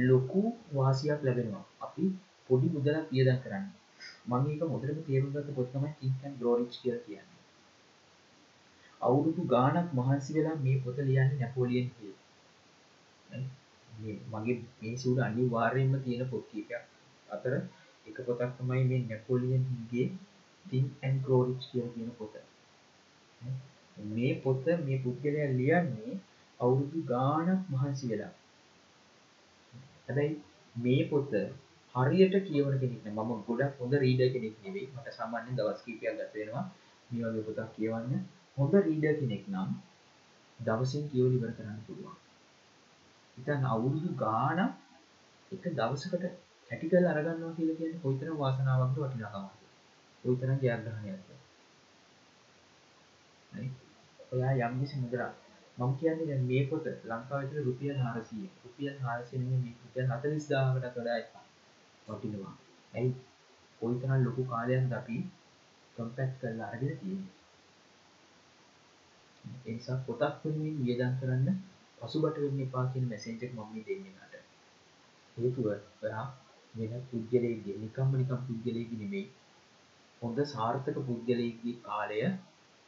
ලොකු 0.03 0.42
වාසියක් 0.73 1.20
ලැබෙනවා. 1.23 1.64
අපි 1.81 2.05
පොඩි 2.51 2.68
මුදලක් 2.68 3.12
වියදම් 3.12 3.38
කරන්න. 3.44 3.66
මම 4.29 4.51
ඒක 4.51 4.62
හොඳටම 4.64 5.05
තේරුම් 5.07 5.31
ගත්ත 5.31 5.57
පොත 5.59 5.68
තමයි 5.73 5.92
Think 5.99 6.25
and 6.27 6.37
Grow 6.40 6.55
Rich 6.59 6.79
කියලා 6.83 7.05
කියන්නේ. 7.07 7.42
අවුරුදු 9.01 9.42
ගාණක් 9.47 9.88
මහන්සි 9.92 10.31
වෙලා 10.37 10.57
මේ 10.61 10.79
පොත 10.85 10.97
ලියන්නේ 11.03 11.40
නැපෝලියන් 11.40 11.88
හිල්. 11.97 12.14
මේ 13.90 14.16
මගේ 14.33 14.59
මේ 14.81 14.97
සූඩ 14.97 15.25
අනිවාර්යයෙන්ම 15.29 16.03
තියෙන 16.05 16.31
පොත් 16.31 16.44
කීපයක් 16.51 16.93
අතර 17.35 17.55
එක 18.07 18.16
පොතක් 18.27 18.55
තමයි 18.59 18.85
මේ 18.85 19.03
නැපෝලියන් 19.05 19.64
හිල්ගේ 19.70 20.07
Think 20.66 20.88
and 21.03 21.18
Grow 21.25 21.40
Rich 21.44 21.66
කියලා 21.70 21.94
කියන 21.94 22.11
පොත. 22.12 22.35
මේ 23.97 24.33
පොත 24.40 24.64
මේ 24.83 24.99
පුද්ගලයා 24.99 25.51
ලියන්නේ 25.53 26.14
අවුරුදු 26.61 27.05
ගාණක් 27.07 27.70
මහන්සි 27.70 28.11
වෙලා. 28.11 28.33
හැබැයි 30.07 30.33
මේ 30.77 31.03
පොත 31.09 31.33
හරියට 31.94 32.37
කියවන 32.44 32.79
කෙනෙක් 32.79 33.03
නෑ 33.05 33.27
මම 33.27 33.42
ගොඩක් 33.47 33.81
හොඳ 33.81 33.94
රීඩර් 33.97 34.29
කෙනෙක් 34.33 34.55
නෙවෙයි. 34.62 34.87
මට 34.94 35.16
සාමාන්‍යයෙන් 35.18 35.59
දවස් 35.59 35.81
කිහිපයක් 35.85 36.16
ගත 36.18 36.33
වෙනවා. 36.35 36.64
මේ 37.11 37.25
වගේ 37.25 37.47
පොතක් 37.49 37.75
කියවන්න. 37.77 38.25
හොඳ 38.59 38.75
රීඩර් 38.83 39.14
කෙනෙක් 39.20 39.44
නම් 39.49 39.70
දවසින් 40.59 41.05
කියවලා 41.11 41.37
ඉවර 41.37 41.53
කරන්න 41.57 41.81
පුළුවන්. 41.87 42.16
ඉතින් 43.37 43.61
අවුරුදු 43.66 44.11
ගාණක් 44.16 44.73
එක 45.53 45.64
දවසකට 45.73 46.25
හැටි 46.74 46.88
කරලා 46.88 47.12
අරගන්නවා 47.12 47.52
කියලා 47.52 47.76
කියන්නේ 47.76 48.00
කොයිතරම් 48.00 48.38
වාසනාවක්ද 48.38 48.96
වටිනාකමක්ද? 49.00 49.60
කොයිතරම් 50.24 50.58
ජයග්‍රහණයක්ද? 50.62 51.28
ඔයා 54.32 54.54
යම්කිසි 54.62 54.96
මුදලක්. 54.98 55.34
මම 55.78 55.92
කියන්නේ 55.94 56.26
දැන් 56.26 56.42
මේ 56.44 56.62
පොත 56.66 56.87
ලංකාවේ 57.04 57.48
තියෙන 57.48 57.64
රුපියල් 57.64 57.96
400 57.98 58.50
රුපියල් 58.64 58.94
400 59.00 59.38
නෙමෙයි 59.40 59.60
මේ 59.60 59.76
රුපියල් 59.82 60.06
40000කටත් 60.08 60.96
වඩා 60.96 61.16
එකක් 61.16 61.32
වටිනවා. 62.08 62.54
ඇයි? 62.92 63.14
කොයිතරම් 63.80 64.24
ලොකු 64.24 64.42
කාලයක්ද 64.46 64.92
අපි 64.92 65.16
කම්පැක්ට් 65.96 66.38
කරලා 66.40 66.68
අරගෙන 66.68 66.98
තියෙන්නේ? 66.98 67.32
ඒ 69.64 69.72
නිසා 69.72 69.98
පොතක් 70.06 70.40
වෙනුවෙන් 70.44 70.80
වියදම් 70.80 71.18
කරන්න 71.20 71.60
පසුබට 72.00 72.40
වෙන්න 72.42 72.62
එපා 72.62 72.87
කියන 72.92 73.06
මැසේජ් 73.08 73.37
එක 73.40 73.52
මම 73.52 73.68
මේ 73.72 73.84
දෙන්නේ 73.87 74.16
මට 74.16 74.34
හේතුව 75.37 75.66
ඔයා 76.02 76.26
වෙන 76.74 76.94
පුද්ගලයෙක්ගේ 77.10 77.76
නිකම්ම 77.78 78.14
නිකම් 78.14 78.40
පුද්ගලයෙක්ගේ 78.46 78.98
නෙමෙයි. 78.98 79.26
හොඳ 80.22 80.38
සාර්ථක 80.46 80.98
පුද්ගලයෙක්ගේ 81.02 81.76
කාලය 81.82 82.18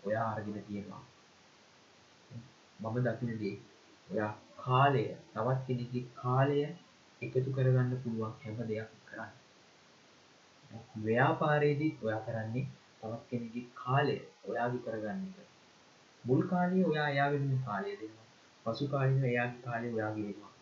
ඔයා 0.03 0.27
අරගෙන 0.31 0.59
තියෙනවා. 0.62 1.03
මම 2.79 2.96
දකිනදේ 3.05 3.55
ඔයා 4.09 4.33
කාලය 4.59 5.05
තවත් 5.33 5.59
කෙනෙකි 5.66 6.01
කාලය 6.16 6.59
එකතු 7.22 7.51
කරගන්න 7.51 7.92
පුළුවන් 8.03 8.33
හැම 8.40 8.59
දෙයක් 8.64 8.90
කරන්න. 9.07 9.33
ව්‍යාපාරයේදී 11.03 11.92
ඔයා 12.03 12.20
කරන්නේ 12.20 12.66
තවත් 13.01 13.22
කෙනෙකි 13.31 13.62
කාලය 13.75 14.16
ඔයාගේ 14.49 14.85
කරගන්න 14.85 15.22
එක. 15.29 15.49
මුල් 16.25 16.42
කාලය 16.49 16.85
ඔයා 16.85 17.09
එයා 17.09 17.31
වෙනුවෙන් 17.33 17.64
කාලය 17.64 17.96
දෙනවා. 17.96 18.27
පසු 18.66 18.85
කාලින 18.88 19.25
එයාගේ 19.25 19.62
කාලය 19.62 19.94
ඔයාගේ 19.94 20.27
වෙනවා. 20.29 20.53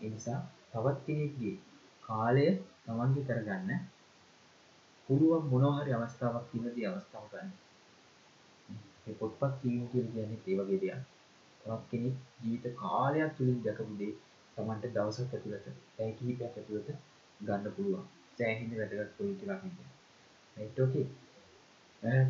එනිසා 0.00 0.40
තවත් 0.72 0.98
කෙනෙක්ගේ 1.06 1.56
කාලය 2.02 2.46
තමන්ගේ 2.84 3.26
කරගන්න 3.26 3.82
පුළුවන් 5.08 5.50
මොනෝහරි 5.50 5.92
අවස්ථාවක් 5.94 6.48
තිනදී 6.50 6.88
අවස්ථාව 6.88 7.26
ගන්න 7.32 7.52
ඒ 9.06 9.14
පොත්පත් 9.14 9.54
කියවීම 9.60 9.86
කියලා 9.88 10.12
කියන්නේ 10.12 10.42
ඒ 10.48 10.58
වගේ 10.58 10.80
දෙයක්. 10.82 11.00
තවත් 11.60 11.82
කෙනෙක් 11.90 12.16
ජීවිත 12.42 12.76
කාලයක් 12.76 13.32
තුලින් 13.38 13.58
දැකපු 13.64 13.94
දේ 13.98 14.12
Tamanට 14.56 14.84
දවසක් 14.88 15.34
ඇතුළත, 15.34 15.66
පැය 15.96 16.10
කිහිපයක් 16.12 16.42
ඇතුළත 16.50 16.88
ගන්න 17.40 17.74
පුළුවන්. 17.76 18.06
සෑහෙන 18.38 18.70
වැදගත් 18.72 19.16
පොයින්ට් 19.18 19.42
එකක් 19.44 19.64
නේද? 19.64 19.78
right 20.56 20.78
okay. 20.78 21.04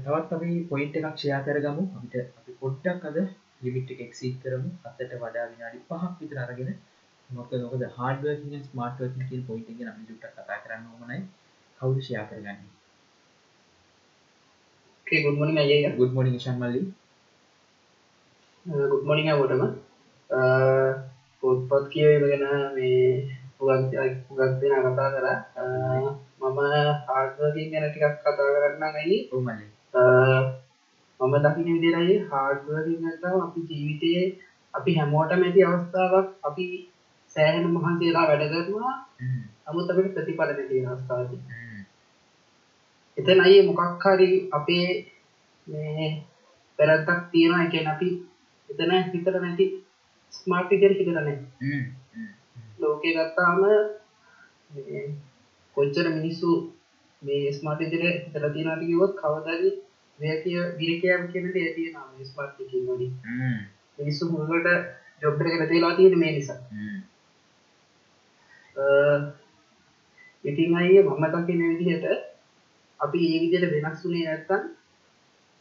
තවත් 0.00 0.30
අපි 0.32 0.50
පොයින්ට් 0.70 0.98
එකක් 0.98 1.08
ෂෙයා 1.14 1.42
කරගමු. 1.42 1.84
අපිට 1.96 2.16
අපි 2.38 2.56
පොඩ්ඩක් 2.62 3.04
අද 3.10 3.18
ලිමිට් 3.62 3.92
එක 3.94 4.00
එක්සීඩ් 4.06 4.38
කරමු. 4.42 4.70
අතට 4.84 5.14
වඩා 5.16 5.46
විනාඩි 5.52 5.84
5ක් 5.90 6.12
විතර 6.20 6.42
අරගෙන 6.44 6.72
මොකද 7.36 7.52
මොකද 7.64 7.82
hard 7.96 8.24
working 8.26 8.54
and 8.56 8.66
smart 8.68 9.00
working 9.02 9.28
කියන 9.28 9.42
පොයින්ට් 9.48 9.70
එක 9.72 9.76
ගැන 9.78 9.90
අපි 9.92 10.06
චුට්ටක් 10.08 10.32
කතා 10.38 10.58
කරන්න 10.64 10.86
ඕමනයි. 10.92 11.18
කවුරු 11.80 12.00
ෂෙයා 12.00 12.26
කරගන්නේ? 12.30 12.70
Okay, 15.06 15.22
good 15.24 15.38
morning 15.38 15.58
අයියා. 15.62 15.96
good 15.96 16.12
morning 16.16 16.36
ඉෂාන් 16.40 16.58
මල්ලි. 16.60 16.82
Uh, 18.66 18.86
good 18.92 19.04
morning 19.04 19.26
හැමෝටම. 19.30 19.62
Uh, 20.30 20.90
පොත්පත් 21.42 21.88
කියවීම 21.94 22.24
ගැන 22.32 22.44
මේ 22.76 23.00
හුඟක් 23.58 23.96
හුඟක් 24.28 24.54
දෙනා 24.60 24.84
කතා 24.86 25.10
කරා. 25.16 25.36
Uh, 25.60 26.06
මම 26.42 26.60
hard 27.08 27.32
working 27.40 27.68
ගැන 27.72 27.88
ටිකක් 27.88 28.22
කතා 28.22 28.52
කරන්නම් 28.54 29.02
අයියේ. 29.02 29.28
ඔව් 29.32 29.42
මල්ලි. 29.48 29.66
මම 31.20 31.34
දකින 31.44 31.68
විදිහට 31.74 32.30
hard 32.30 32.70
working 32.70 33.04
නැත්නම් 33.04 33.44
අපි 33.48 33.68
ජීවිතයේ 33.68 34.24
අපි 34.74 34.96
හැමෝටම 34.98 35.44
ඇති 35.46 35.68
අවස්ථාවක් 35.68 36.28
අපි 36.50 36.66
සෑහෙන 37.36 37.66
මහන්සි 37.68 38.04
වෙලා 38.04 38.26
වැඩ 38.30 38.44
කරනවා. 38.52 38.94
නමුත් 39.66 39.90
අපිට 39.90 40.14
ප්‍රතිඵල 40.14 40.50
නැති 40.50 40.74
වෙන 40.74 40.88
අවස්ථාවක්. 40.88 41.32
එතන 43.16 43.40
අයියේ 43.40 43.68
මොකක් 43.68 44.04
හරි 44.06 44.28
අපේ 44.52 44.86
මේ 45.66 46.08
වැරද්දක් 46.78 47.24
තියෙනවා 47.32 47.62
ඒ 47.64 47.70
කියන්නේ 47.70 47.94
අපි 47.94 48.08
එතන 48.70 48.92
හිතට 49.08 49.34
නැති 49.36 49.66
ස්මාර්ට් 50.32 50.70
විදියට 50.72 51.00
හිතලා 51.00 51.24
නැහැ. 51.24 51.80
ලෝකේ 52.78 53.12
ගත්තාම 53.16 53.60
මේ 53.62 55.02
කොච්චර 55.76 56.06
මිනිස්සු 56.10 56.50
මේ 57.22 57.52
ස්මාර්ට් 57.52 57.84
විදියට 57.84 58.26
හිතලා 58.26 58.50
තියෙනවද 58.50 58.82
කිව්වොත් 58.82 59.14
කවදාද 59.20 59.64
විරකිය 60.18 60.58
විරකියම් 60.80 61.22
කියන 61.32 61.46
දේ 61.54 61.68
තියෙනවා 61.76 62.08
මේ 62.10 62.24
ස්මාර්ට් 62.24 62.60
එකකින් 62.60 62.84
වලින්. 62.88 63.14
මිනිස්සු 63.98 64.30
මුලකට 64.30 64.68
ජොබ් 65.22 65.40
එකකට 65.42 65.68
තියලා 65.68 65.94
තියෙන 65.96 66.18
මේ 66.18 66.32
නිසා. 66.32 66.60
ඉතින් 70.44 70.76
අයියේ 70.76 71.02
මම 71.04 71.24
දකින 71.34 71.62
විදිහට 71.70 72.06
අපි 73.00 73.18
ඒ 73.26 73.40
විදිහට 73.42 73.74
වෙනස් 73.74 74.04
වුණේ 74.04 74.26
නැත්තම් 74.26 74.62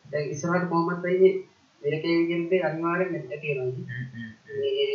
දැන් 0.05 0.29
ඉස්සරහට 0.33 0.69
කොහොමද 0.69 1.05
අයියේ 1.05 1.33
වෙනකේ 1.81 2.15
විදිහට 2.19 2.67
අනිවාර්යෙන් 2.69 3.11
නැති 3.13 3.47
වෙනවා. 3.49 3.99
මේ 4.59 4.87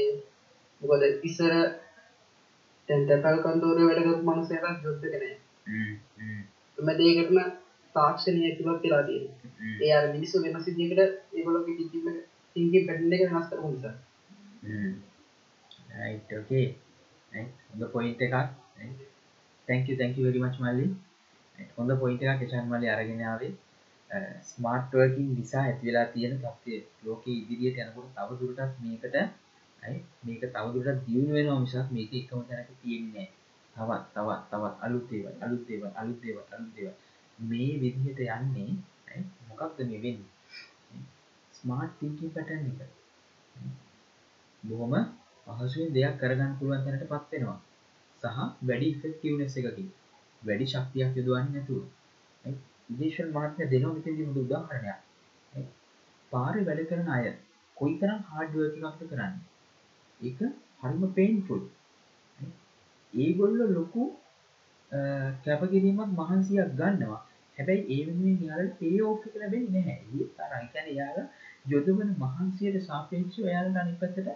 මොකද 0.81 1.03
ඉස්සර 1.29 1.53
දැන් 2.89 3.03
තකල් 3.09 3.39
කන්දෝරේ 3.45 3.87
වැඩ 3.89 4.03
කරපු 4.05 4.25
මිනිස්සුන්ට 4.31 4.85
ජොබ් 4.85 5.05
එක 5.07 5.15
නැහැ. 5.15 5.37
හැම 6.79 6.89
දෙයකටම 7.01 7.39
තාක්ෂණය 7.95 8.41
ඇතුළත් 8.47 8.83
වෙලා 8.85 9.03
තියෙනවා. 9.03 9.53
ඒ 9.83 9.93
අර 9.99 10.05
මිනිස්සු 10.15 10.43
වෙනස් 10.45 10.67
විදිහකට 10.69 11.01
ඒගොල්ලෝගේ 11.37 11.77
ටිකින් 11.77 12.19
ටිකින් 12.47 12.87
පැටර්න් 12.87 13.15
එක 13.17 13.23
වෙනස් 13.27 13.49
කරපු 13.51 13.69
නිසා. 13.75 13.95
right 15.97 16.29
okay 16.39 16.67
හොඳ 17.33 17.85
පොයින්ට් 17.93 18.21
එකක් 18.21 18.35
right 18.35 19.01
thank 19.69 19.87
thank 19.93 20.17
very 20.19 20.41
much 20.41 20.57
මල්ලි 20.59 20.87
හොඳ 21.77 21.91
පොයින්ට 22.01 22.23
එක 22.25 22.39
කෙචන් 22.41 22.69
මලි 22.69 22.87
අරගෙනාවේ 22.89 23.53
ස්මාර්ට්වර්කින් 24.43 25.29
නිසා 25.35 25.65
ඇතිවෙලා 25.65 26.07
තියෙන 26.07 26.37
තත්වය 26.39 26.75
ලෝක 27.05 27.25
ඉදිරියට 27.33 27.83
යනකොට 27.83 28.13
තව 28.17 28.29
දුරටත් 28.41 28.79
මේකට 28.83 29.17
ඇයි 29.17 29.99
මේක 30.25 30.45
තවදුරට 30.51 31.03
දියුණු 31.07 31.33
වෙනවා 31.33 31.59
මිසක් 31.59 31.89
මේක 31.91 32.13
එකම 32.15 32.41
තැනක 32.49 32.71
තියෙන්නේ 32.83 33.29
තවත් 33.77 34.05
තවත් 34.15 34.43
තවත් 34.51 34.75
අලුත් 34.81 35.05
දේවල් 35.11 35.35
අලුත් 35.41 35.63
දේවල් 35.69 35.93
අලුත් 35.95 36.19
දේවල් 36.23 36.45
අලුත් 36.51 36.73
දේවල් 36.77 36.95
මේ 37.39 37.73
විදිහට 37.81 38.21
යන්නේ 38.29 38.71
ඇයි 39.09 39.25
මොකක්ද 39.49 39.79
මේ 39.83 40.01
වෙන්නේ? 40.01 40.31
ස්මාර්ට් 41.55 41.95
තින්කින් 41.99 42.31
පැටර්න් 42.31 42.67
එක. 42.73 42.81
බොහොම 44.63 44.95
පහසුවෙන් 45.47 45.95
දෙයක් 45.95 46.19
කරගන්න 46.19 46.53
පුළුවන් 46.59 46.85
තැනට 46.85 47.05
පත් 47.05 47.33
වෙනවා. 47.33 47.59
සහ 48.23 48.39
වැඩි 48.63 48.87
ඉෆෙක්ටිව්නෙස් 48.89 49.57
එකකින් 49.59 49.89
වැඩි 50.43 50.67
ශක්තියක් 50.67 51.19
යොදවන්නේ 51.19 51.55
නැතුව. 51.55 51.83
විදේශල් 52.91 53.29
මහත්ම 53.31 53.71
දෙනවා 53.71 53.95
මෙතනදී 53.95 54.27
මුදු 54.27 54.41
උදාහරණයක්. 54.43 54.99
පාරේ 56.33 56.65
වැඩ 56.65 56.87
කරන 56.87 57.11
අය 57.11 57.25
කොයිතරම් 57.77 58.21
හાર્ඩ් 58.29 58.55
වර්ක් 58.55 58.77
එකක්ද 58.85 59.09
කරන්නේ? 59.09 59.45
ඒක 60.21 60.41
හරිම 60.83 61.03
පේන්ෆුල් 61.13 61.63
ඒගොල්ල 63.15 63.61
ලොකු 63.71 64.03
කැපකිරීමක් 65.45 66.13
මහන්සියක් 66.15 66.75
ගන්නවා. 66.75 67.23
හැබැයි 67.59 67.85
ඒ 67.91 68.03
වෙනුවෙන් 68.07 68.43
යාලට 68.45 68.75
පේ 68.79 68.97
ඕෆ් 69.03 69.27
එක 69.27 69.37
ලැබෙන්නේ 69.37 69.85
නැහැ. 69.85 69.99
ඒ 70.15 70.27
තරම් 70.37 70.67
කියන්නේ 70.73 70.97
යාලා 70.97 71.27
යොදවන 71.67 72.11
මහන්සියට 72.19 72.77
සාපේක්ෂව 72.83 73.47
යාලට 73.49 73.77
අනිත් 73.77 73.99
පැත්තට 74.01 74.29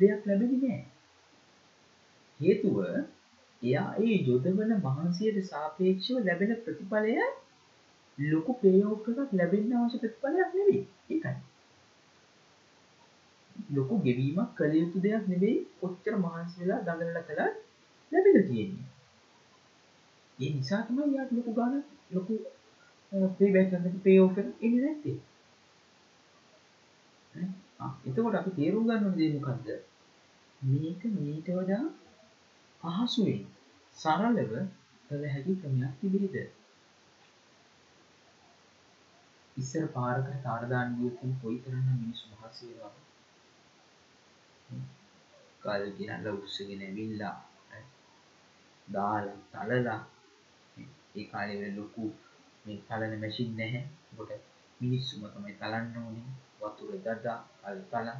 දෙයක් 0.00 0.22
ලැබෙන්නේ 0.26 0.60
නැහැ. 0.62 0.84
හේතුව 2.40 2.76
එයා 3.62 3.90
ඒ 3.98 4.16
යොදවන 4.26 4.72
මහන්සියට 4.78 5.38
සාපේක්ෂව 5.44 6.18
ලැබෙන 6.24 6.52
ප්‍රතිඵලය 6.64 7.14
ලොකු 8.18 8.52
පේ 8.62 8.80
ඕෆ් 8.84 9.08
එකක් 9.10 9.32
ලැබෙන්න 9.32 9.72
අවශ්‍ය 9.74 9.98
ප්‍රතිඵලයක් 9.98 10.50
නෙවෙයි. 10.54 10.82
ඒකයි. 11.10 11.36
ලොකු 13.70 13.94
ගෙවීමක් 13.98 14.50
කළ 14.56 14.74
යුතු 14.74 14.98
දෙයක් 15.00 15.24
නෙවෙයි 15.28 15.58
කොච්චර 15.80 16.14
මහන්සි 16.18 16.56
වෙලා 16.60 16.80
දඟලලා 16.86 17.26
කළත් 17.26 17.54
ලැබිලා 18.12 18.48
තියෙන්නේ. 18.48 18.88
ඒ 20.38 20.50
නිසා 20.50 20.82
තමයි 20.82 21.14
යාට 21.14 21.32
ලොකු 21.32 21.52
ගාන 21.52 21.74
ලොකු 22.10 22.34
පේබැක් 23.36 23.74
එකකට 23.74 24.02
පේ 24.02 24.18
ඔෆ් 24.20 24.38
එක 24.38 24.48
එන්නේ 24.60 24.82
නැත්තේ. 24.82 25.18
එතකොට 28.06 28.34
අපි 28.34 28.50
තේරුම් 28.50 28.84
ගන්න 28.84 29.04
ඕනේ 29.04 29.18
දේ 29.20 29.34
මොකද්ද? 29.36 29.89
මේක 30.62 31.02
මීට 31.12 31.48
වඩා 31.50 31.84
පහසුවෙන් 32.82 33.44
සරලව 33.96 34.52
කළ 35.10 35.24
හැකි 35.26 35.54
ක්‍රමයක් 35.56 35.94
තිබෙයිද? 36.00 36.36
ඉස්සර 39.56 39.86
පාරකට 39.90 40.42
තාර 40.42 40.62
දාන්න 40.68 40.96
ගියොත් 40.96 41.22
කොයිතරම් 41.42 41.86
මිනිස්සු 41.92 42.26
මහන්සි 42.30 42.66
වෙනවද? 42.70 42.98
කල් 45.62 45.84
ගෙනල්ල 45.98 46.26
උත්සගෙන 46.34 46.82
ඇවිල්ලා 46.82 47.36
දාලා 48.88 49.38
තලලා 49.52 50.00
ඒ 51.16 51.24
කාලෙ 51.24 51.70
ලොකු 51.76 52.04
මේ 52.64 52.78
තලන 52.88 53.14
මැසින් 53.20 53.50
නැහැ 53.56 53.84
ගොට 54.16 54.32
මිනිස්සුම 54.80 55.22
තමයි 55.28 55.54
තලන්න 55.54 55.96
ඕනේ 55.98 56.28
වතුර 56.60 56.92
දදා 56.98 57.38
අල් 57.64 57.80
තලා 57.90 58.18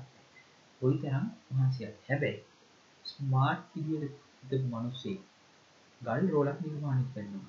කොයි 0.81 0.99
තරම් 0.99 1.27
මහන්සියක් 1.51 2.07
හැබැයි 2.07 2.39
ස්මාර්ට් 3.05 3.75
විදියට 3.75 4.19
හිතපු 4.43 4.67
මිනිස්සේ 4.69 5.17
ගල් 6.01 6.29
රෝලක් 6.29 6.61
නිර්මාණය 6.61 7.07
කරනවා 7.15 7.49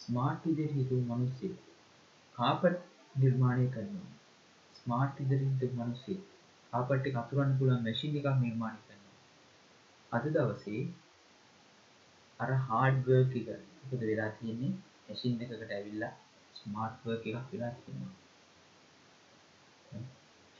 ස්මාර්ට් 0.00 0.46
විදියට 0.46 0.74
හිතපු 0.74 1.02
මිනිස්සේ 1.06 1.54
කාපට් 2.36 2.82
නිර්මාණය 3.16 3.68
කරනවා 3.70 4.10
ස්මාර්ට් 4.78 5.22
විදියට 5.22 5.46
හිතපු 5.52 5.76
මිනිස්සේ 5.76 6.20
කාපට් 6.72 7.06
එක 7.08 7.16
අතුරන්න 7.16 7.56
පුළුවන් 7.58 7.84
මැෂින් 7.84 8.16
එකක් 8.18 8.28
නිර්මාණය 8.38 8.80
කරනවා. 8.80 9.16
අද 10.12 10.24
දවසේ 10.28 10.82
අර 12.40 12.50
හાર્ඩ් 12.66 12.98
වර්ක් 13.06 13.34
එක 13.42 13.48
මොකද 13.82 14.02
වෙලා 14.02 14.30
තියෙන්නේ 14.36 14.72
මැෂින් 15.06 15.38
එකකට 15.38 15.70
ඇවිල්ලා 15.70 16.12
ස්මාර්ට් 16.56 17.04
වර්ක් 17.04 17.24
එකක් 17.30 17.52
වෙලා 17.52 17.72
තියෙනවා. 17.76 18.12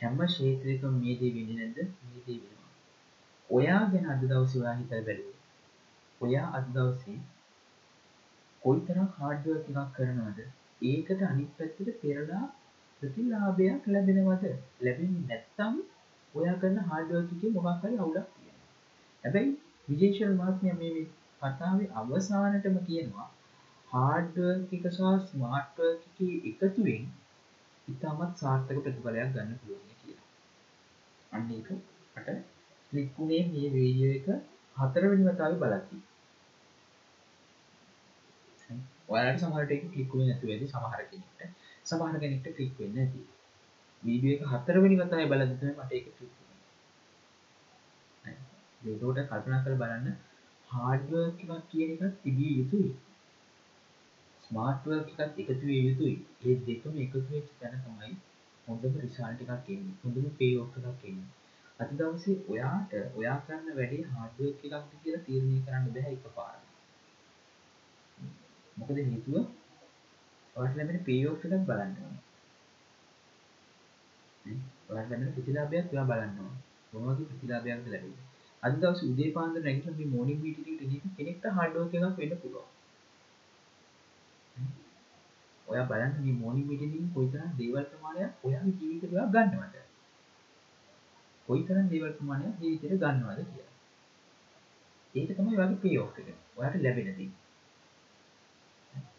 හැම 0.01 0.21
ක්ෂේත්‍රයකම 0.21 0.95
මේ 1.01 1.17
දේ 1.21 1.33
වෙන්නේ 1.37 1.59
නැද්ද? 1.59 1.79
මේ 2.05 2.23
දේ 2.27 2.39
වෙනවා. 2.43 2.71
ඔයා 3.51 3.83
ගැන 3.93 4.09
අද 4.13 4.23
දවසේ 4.25 4.63
ඔයා 4.63 4.77
හිතලා 4.77 5.03
බලන්න. 5.03 5.35
ඔයා 6.21 6.47
අද 6.59 6.67
දවසේ 6.77 7.19
කොයිතරම් 8.63 9.09
hard 9.19 9.47
work 9.47 9.69
එකක් 9.73 9.93
කරනවද? 9.97 10.41
ඒකට 10.83 11.23
අනිත් 11.31 11.55
පැත්තට 11.59 11.95
පෙරලා 12.03 12.45
ප්‍රතිලාභයක් 13.03 13.89
ලැබෙනවද? 13.95 14.45
ලැබෙන්නේ 14.85 15.29
නැත්නම් 15.29 15.79
ඔයා 16.35 16.59
කරන 16.63 16.79
hard 16.91 17.17
work 17.17 17.33
එකේ 17.37 17.55
මොකක් 17.57 17.83
හරි 17.83 17.97
අවුලක් 17.97 18.29
තියෙනවා. 18.35 18.69
හැබැයි 19.25 19.57
විජේ 19.89 20.13
ශර්මාත්මයා 20.17 20.79
මේ 20.83 21.07
කතාවේ 21.43 21.89
අවසානටම 22.01 22.79
කියනවා 22.87 23.29
hard 23.89 24.39
work 24.39 24.73
එක 24.79 24.87
සහ 24.91 25.31
smart 25.31 25.81
work 25.83 26.03
එකේ 26.11 26.35
එකතුවෙන් 26.51 27.05
ඉතාමත් 27.89 28.33
සාර්ථක 28.43 28.79
ප්‍රතිඵලයක් 28.79 29.33
ගන්න 29.35 29.59
පුළුවන් 29.61 29.97
කියලා. 30.01 30.27
අන්න 31.33 31.51
ඒක 31.51 31.69
මට 31.73 32.29
ක්ලික් 32.93 33.09
වුණේ 33.17 33.43
මේ 33.47 33.69
වීඩියෝ 33.75 34.13
එක 34.19 34.29
හතරවෙනි 34.77 35.25
වතාවේ 35.29 35.61
බලද්දී. 35.63 36.03
ඔයාලට 39.09 39.43
සමහරට 39.43 39.75
ඒක 39.75 39.85
ක්ලික් 39.93 40.11
වෙන්නේ 40.13 40.31
නැතුව 40.31 40.51
ඇති 40.51 40.67
සමහර 40.69 41.03
කෙනෙක්ට. 41.11 41.41
සමහර 41.85 42.17
කෙනෙක්ට 42.23 42.49
ක්ලික් 42.57 42.73
වෙන්නේ 42.79 43.05
නැති. 43.05 43.21
වීඩියෝ 44.03 44.37
එක 44.37 44.45
හතරවෙනි 44.55 45.01
වතාවේ 45.01 45.31
බලද්දි 45.33 45.59
තමයි 45.61 45.75
මට 45.75 45.93
ඒක 45.93 46.07
ක්ලික් 46.17 46.33
වුනේ. 46.37 46.59
ඒකට 48.85 49.29
කල්පනා 49.31 49.61
කරලා 49.65 49.81
බලන්න 49.83 50.17
හાર્ඩ්වර්ක් 50.69 51.39
එකක් 51.45 51.69
කියන 51.71 51.91
එකක් 51.97 52.17
තිබිය 52.23 52.53
යුතුයි. 52.59 52.91
ස්මාර්ට් 54.51 54.87
වර්ක් 54.87 55.09
එකත් 55.17 55.41
එකතු 55.45 55.65
විය 55.65 55.81
යුතුයි. 55.81 56.15
ඒ 56.43 56.55
දෙකම 56.67 56.95
එකතු 56.99 57.19
වෙච්ච 57.31 57.49
තැන 57.59 57.75
තමයි 57.81 58.13
හොඳම 58.67 58.95
රිසල්ට් 58.99 59.43
එකක් 59.47 59.69
එන්නේ. 59.71 59.97
හොඳම 60.03 60.29
පේ 60.39 60.55
ඔෆ් 60.61 60.77
එකක් 60.81 61.03
එන්නේ. 61.05 61.29
අද 61.81 61.91
දවසේ 61.93 62.37
ඔයාට 62.49 62.95
ඔයා 63.15 63.37
කරන 63.41 63.67
වැඩේ 63.73 64.07
හાર્ඩ්වර්ක් 64.13 64.63
එකක්ද 64.69 64.95
කියලා 65.03 65.27
තීරණය 65.27 65.59
කරන්න 65.67 65.91
බෑ 65.91 66.13
එකපාරට. 66.13 66.65
මොකද 68.77 69.03
හේතුව 69.03 69.37
ඔයාට 70.57 70.77
ලැබෙන 70.77 71.05
පේ 71.05 71.21
ඔෆ් 71.27 71.45
එකක් 71.49 71.69
බලන්න 71.69 71.93
ඕනේ. 72.01 72.25
ඔයාට 74.89 75.11
ලැබෙන 75.11 75.35
ප්‍රතිලාභයක් 75.35 75.95
ඔයා 75.95 76.07
බලන්න 76.07 76.35
ඕනේ. 76.39 76.65
මොන 76.93 77.07
වගේ 77.11 77.29
ප්‍රතිලාභයක්ද 77.29 77.87
ලැබෙන්නේ? 77.89 78.27
අද 78.63 78.81
දවසේ 78.81 79.13
උදේ 79.13 79.31
පාන්දර 79.33 79.61
නැගිටලා 79.61 79.97
මේ 79.97 80.09
මොර්නින් 80.09 80.39
මීටින් 80.41 80.69
එකට 80.71 80.85
ගිහින් 80.87 81.17
කෙනෙක්ට 81.17 81.49
හાર્ඩ් 81.57 81.79
වර්ක් 81.79 81.95
එකක් 82.01 82.21
වෙන්න 82.21 82.43
පුළුවන්. 82.43 82.75
ඔයා 85.69 85.89
බලන්න 85.91 86.15
මේ 86.25 86.35
මොර්නින් 86.35 86.67
මීටින් 86.69 86.91
එකකින් 86.91 87.11
කොයිතරම් 87.15 87.51
දේවල් 87.59 87.85
ප්‍රමාණයක් 87.85 88.47
ඔයාගේ 88.47 88.77
ජීවිතේට 88.79 89.17
ඔයා 89.17 89.33
ගන්නවද? 89.35 89.77
කොයිතරම් 91.49 91.91
දේවල් 91.93 92.15
ප්‍රමාණයක් 92.19 92.63
ජීවිතේට 92.63 93.03
ගන්නවද 93.03 93.41
කියලා. 93.49 93.75
ඒක 95.15 95.31
තමයි 95.37 95.59
ඔයාගේ 95.59 95.83
පේ 95.83 95.99
ඔෆ් 96.05 96.19
එක. 96.21 96.29
ඔයාට 96.57 96.81
ලැබෙන 96.83 97.11
දේ. 97.19 97.31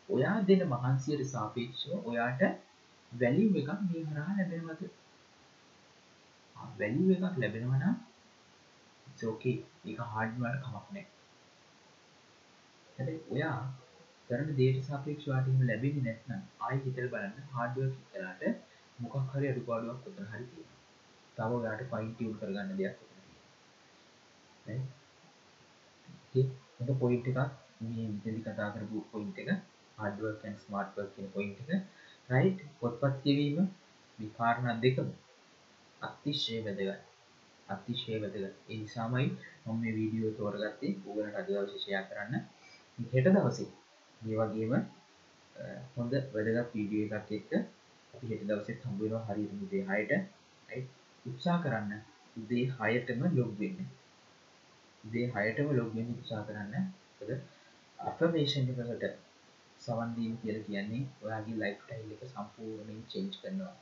ඔයා 0.10 0.36
දෙන 0.48 0.66
මහන්සියට 0.74 1.24
සාපේක්ෂව 1.28 2.10
ඔයාට 2.12 2.42
වැලියු 3.12 3.58
එකක් 3.62 3.72
මේ 3.88 4.06
හරහා 4.06 4.38
ලැබෙනවද? 4.38 4.82
වැලියු 6.80 7.12
එකක් 7.16 7.42
ලැබෙනවා 7.44 7.82
නම් 7.82 7.96
it's 9.08 9.24
okay. 9.26 9.56
ඒක 9.86 10.00
hard 10.14 10.32
වල 10.38 10.58
කමක් 10.64 10.86
නැහැ. 10.94 11.06
හැබැයි 12.98 13.22
ඔයා 13.32 13.58
කරන 14.30 14.50
දේට 14.56 14.80
සාපේක්ෂව 14.86 15.30
ඔයාට 15.30 15.48
එහෙම 15.48 15.64
ලැබෙන්නේ 15.66 16.04
නැත්නම් 16.08 16.42
ආයෙ 16.62 16.82
හිතලා 16.82 17.12
බලන්න 17.12 17.48
hard 17.54 17.80
work 17.80 17.96
කරාට 18.12 18.44
මොකක් 19.00 19.32
හරි 19.32 19.48
අඩුපාඩුවක් 19.48 20.08
උතන 20.08 20.28
හරි 20.28 20.46
තියෙනවා. 20.46 20.78
තව 21.38 21.50
ඔයාට 21.56 21.84
fine 21.92 22.12
tune 22.18 22.36
කරගන්න 22.38 22.78
දෙයක් 22.78 23.00
උතන 23.00 23.22
තියෙනවා. 23.22 23.48
right? 24.66 24.88
ඒ 26.36 26.46
හොඳ 26.76 26.92
point 27.00 27.30
එකක් 27.30 27.40
මේ 27.82 28.06
විදිහට 28.18 28.46
කතා 28.48 28.70
කරපු 28.72 29.04
point 29.12 29.42
එක 29.42 29.50
hard 29.98 30.22
work 30.22 30.44
and 30.44 30.58
smart 30.60 30.98
work 30.98 31.12
කියන 31.16 31.32
point 31.32 31.58
එක 31.64 31.72
right 32.30 32.64
පොත්පත් 32.80 33.20
කියවීම 33.24 33.60
මේ 34.20 34.32
කාරණා 34.38 34.78
දෙකම 34.80 35.10
අතිශය 36.02 36.62
වැදගත් 36.66 37.04
අතිශය 37.68 38.22
වැදගත් 38.22 38.46
ඒ 38.70 38.78
නිසාමයි 38.78 39.28
මම 39.66 39.76
මේ 39.82 39.98
වීඩියෝ 39.98 40.34
තෝරගත්තේ 40.38 40.96
ඔයගලට 41.08 41.40
අද 41.40 41.48
දවසේ 41.50 41.80
ෂෙයා 41.80 42.08
කරන්න 42.08 42.44
හෙට 43.00 43.36
දවසේ 43.36 43.70
මේ 44.22 44.40
වගේම 44.42 44.74
හොඳ 45.96 46.14
වැදගත් 46.34 46.74
වීඩියෝ 46.74 47.20
එකක් 47.20 47.32
එක්ක 47.32 47.52
අපි 48.14 48.26
හෙට 48.30 48.44
දවසෙත් 48.44 48.84
හම්බ 48.84 49.00
වෙනවා 49.02 49.24
හරියට 49.30 49.54
උදේ 49.60 49.84
6ට 49.90 50.82
උත්සාහ 51.26 51.60
කරන්න 51.64 51.94
උදේ 52.36 52.66
6ටම 52.74 53.24
ලොග් 53.36 53.56
වෙන්න 53.60 53.80
උදේ 55.04 55.26
6ටම 55.30 55.72
ලොග් 55.78 55.90
වෙන්න 55.96 56.14
උත්සාහ 56.16 56.44
කරන්න 56.48 56.76
මොකද 57.12 57.32
affirmation 58.00 58.70
එකකට 58.72 59.18
සවන් 59.82 60.10
දීම 60.16 60.34
කියලා 60.38 60.64
කියන්නේ 60.64 61.02
ඔයාගේ 61.22 61.58
ලයිෆ් 61.58 61.80
ස්ටයිල් 61.82 62.12
එක 62.16 62.24
සම්පූර්ණයෙන් 62.26 63.02
චේන්ජ් 63.08 63.34
කරනවා. 63.42 63.74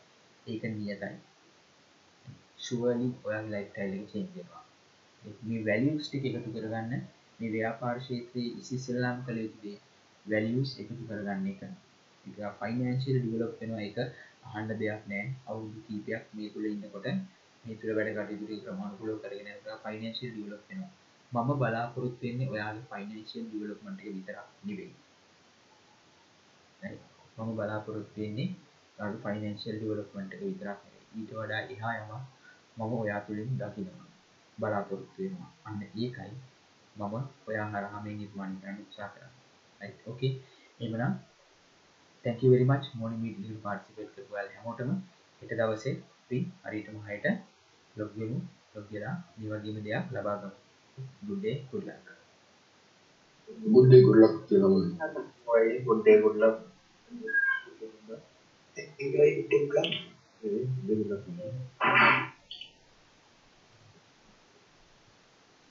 ඒක 0.47 0.63
නියතයි. 0.71 1.15
ෂුවර්ලි 2.57 3.07
ඔයාගේ 3.25 3.53
ලයිෆ් 3.53 3.69
ස්ටයිල් 3.69 3.93
එක 3.95 4.07
චේන්ජ් 4.11 4.29
වෙනවා. 4.35 4.63
මේ 5.41 5.65
වැලියුස් 5.65 6.05
ටික 6.07 6.27
එකතු 6.29 6.53
කරගන්න 6.55 6.93
මේ 7.39 7.51
ව්‍යාපාර 7.53 7.97
ක්ෂේත්‍රයේ 7.99 8.55
ඉස්සෙල්ලාම 8.59 9.17
කළ 9.25 9.43
යුතු 9.43 9.59
දේ 9.63 9.77
වැලියුස් 10.27 10.69
එකතු 10.79 10.93
කරගන්න 11.01 11.47
එක. 11.47 11.61
ඒක 12.25 12.55
ෆයිනෑන්ෂියල් 12.59 13.17
ඩෙවලොප් 13.19 13.53
වෙනවා 13.59 13.83
ඒක 13.83 13.97
අහන්න 14.47 14.69
දෙයක් 14.73 15.03
නෑ. 15.07 15.25
අවුරුදු 15.47 15.79
කීපයක් 15.87 16.23
මේ 16.33 16.49
තුල 16.53 16.65
ඉන්නකොට 16.65 17.07
මේ 17.63 17.75
තුල 17.75 17.91
වැඩ 17.95 18.17
කටයුතු 18.17 18.55
ක්‍රමානුකූලව 18.63 19.19
කරගෙන 19.21 19.49
යනකොට 19.49 19.83
ෆයිනෑන්ෂියල් 19.83 20.31
ඩෙවලොප් 20.33 20.63
වෙනවා. 20.69 20.91
මම 21.31 21.49
බලාපොරොත්තු 21.55 22.21
වෙන්නේ 22.21 22.49
ඔයාගේ 22.49 22.85
ෆයිනෑන්ෂියල් 22.89 23.45
ඩෙවලොප්මන්ට් 23.45 23.99
එක 24.01 24.11
විතරක් 24.11 24.47
නෙවෙයි. 24.63 24.93
මම 27.37 27.49
බලාපොරොත්තු 27.57 28.17
වෙන්නේ 28.17 28.49
ඔයාගේ 28.97 29.23
ෆයිනෑන්ෂියල් 29.23 29.77
ඩෙවලොප්මන්ට් 29.77 30.35
එක 30.35 30.41
විතරක් 30.41 30.79
නෙවෙයි. 30.83 31.05
ඊට 31.15 31.31
වඩා 31.33 31.61
එහා 31.69 31.95
යමක් 31.97 32.13
මම 32.77 32.93
ඔයා 32.95 33.21
තුළින් 33.21 33.51
දකිනවා. 33.55 34.07
බලාපොරොත්තු 34.57 35.17
වෙනවා. 35.17 35.51
අන්න 35.65 35.81
ඒකයි 35.83 36.33
මම 36.95 37.13
ඔයා 37.47 37.67
හරහා 37.69 38.01
මේ 38.03 38.15
නිර්මාණය 38.15 38.57
කරන්න 38.61 38.81
උත්සාහ 38.81 39.11
කරන්නේ. 39.11 39.36
Right 39.81 39.97
okay. 40.07 40.31
එහෙනම් 40.79 41.13
thank 42.25 42.43
you 42.43 42.49
very 42.53 42.67
much. 42.71 42.85
Morning 42.95 43.21
meeting 43.25 43.45
එකට 43.47 43.63
participate 43.67 44.09
කරපු 44.15 44.33
ඔයාලා 44.35 44.53
හැමෝටම 44.57 44.91
හෙට 45.41 45.51
දවසේ 45.61 45.91
අපි 46.23 46.39
හරියටම 46.65 46.97
6ට 47.09 47.27
log 47.95 48.11
වෙමු 48.19 48.37
log 48.75 48.85
වෙලා 48.93 49.11
මේ 49.39 49.47
වගේම 49.53 49.77
දෙයක් 49.87 50.05
ලබා 50.15 50.35
ගමු. 50.41 50.51
Good 51.27 51.41
day 51.41 51.55
good 51.71 51.85
luck. 51.89 52.05
Good 53.73 53.87
day 53.91 54.01
good 54.07 54.19
luck 54.23 54.35
කියලා 54.49 54.67
ඔය 55.53 55.65
good 55.87 56.01
day 56.07 56.17
good 56.23 56.37
luck. 56.43 56.57
Enjoy 59.05 59.29
good 59.51 59.67
luck 59.75 59.91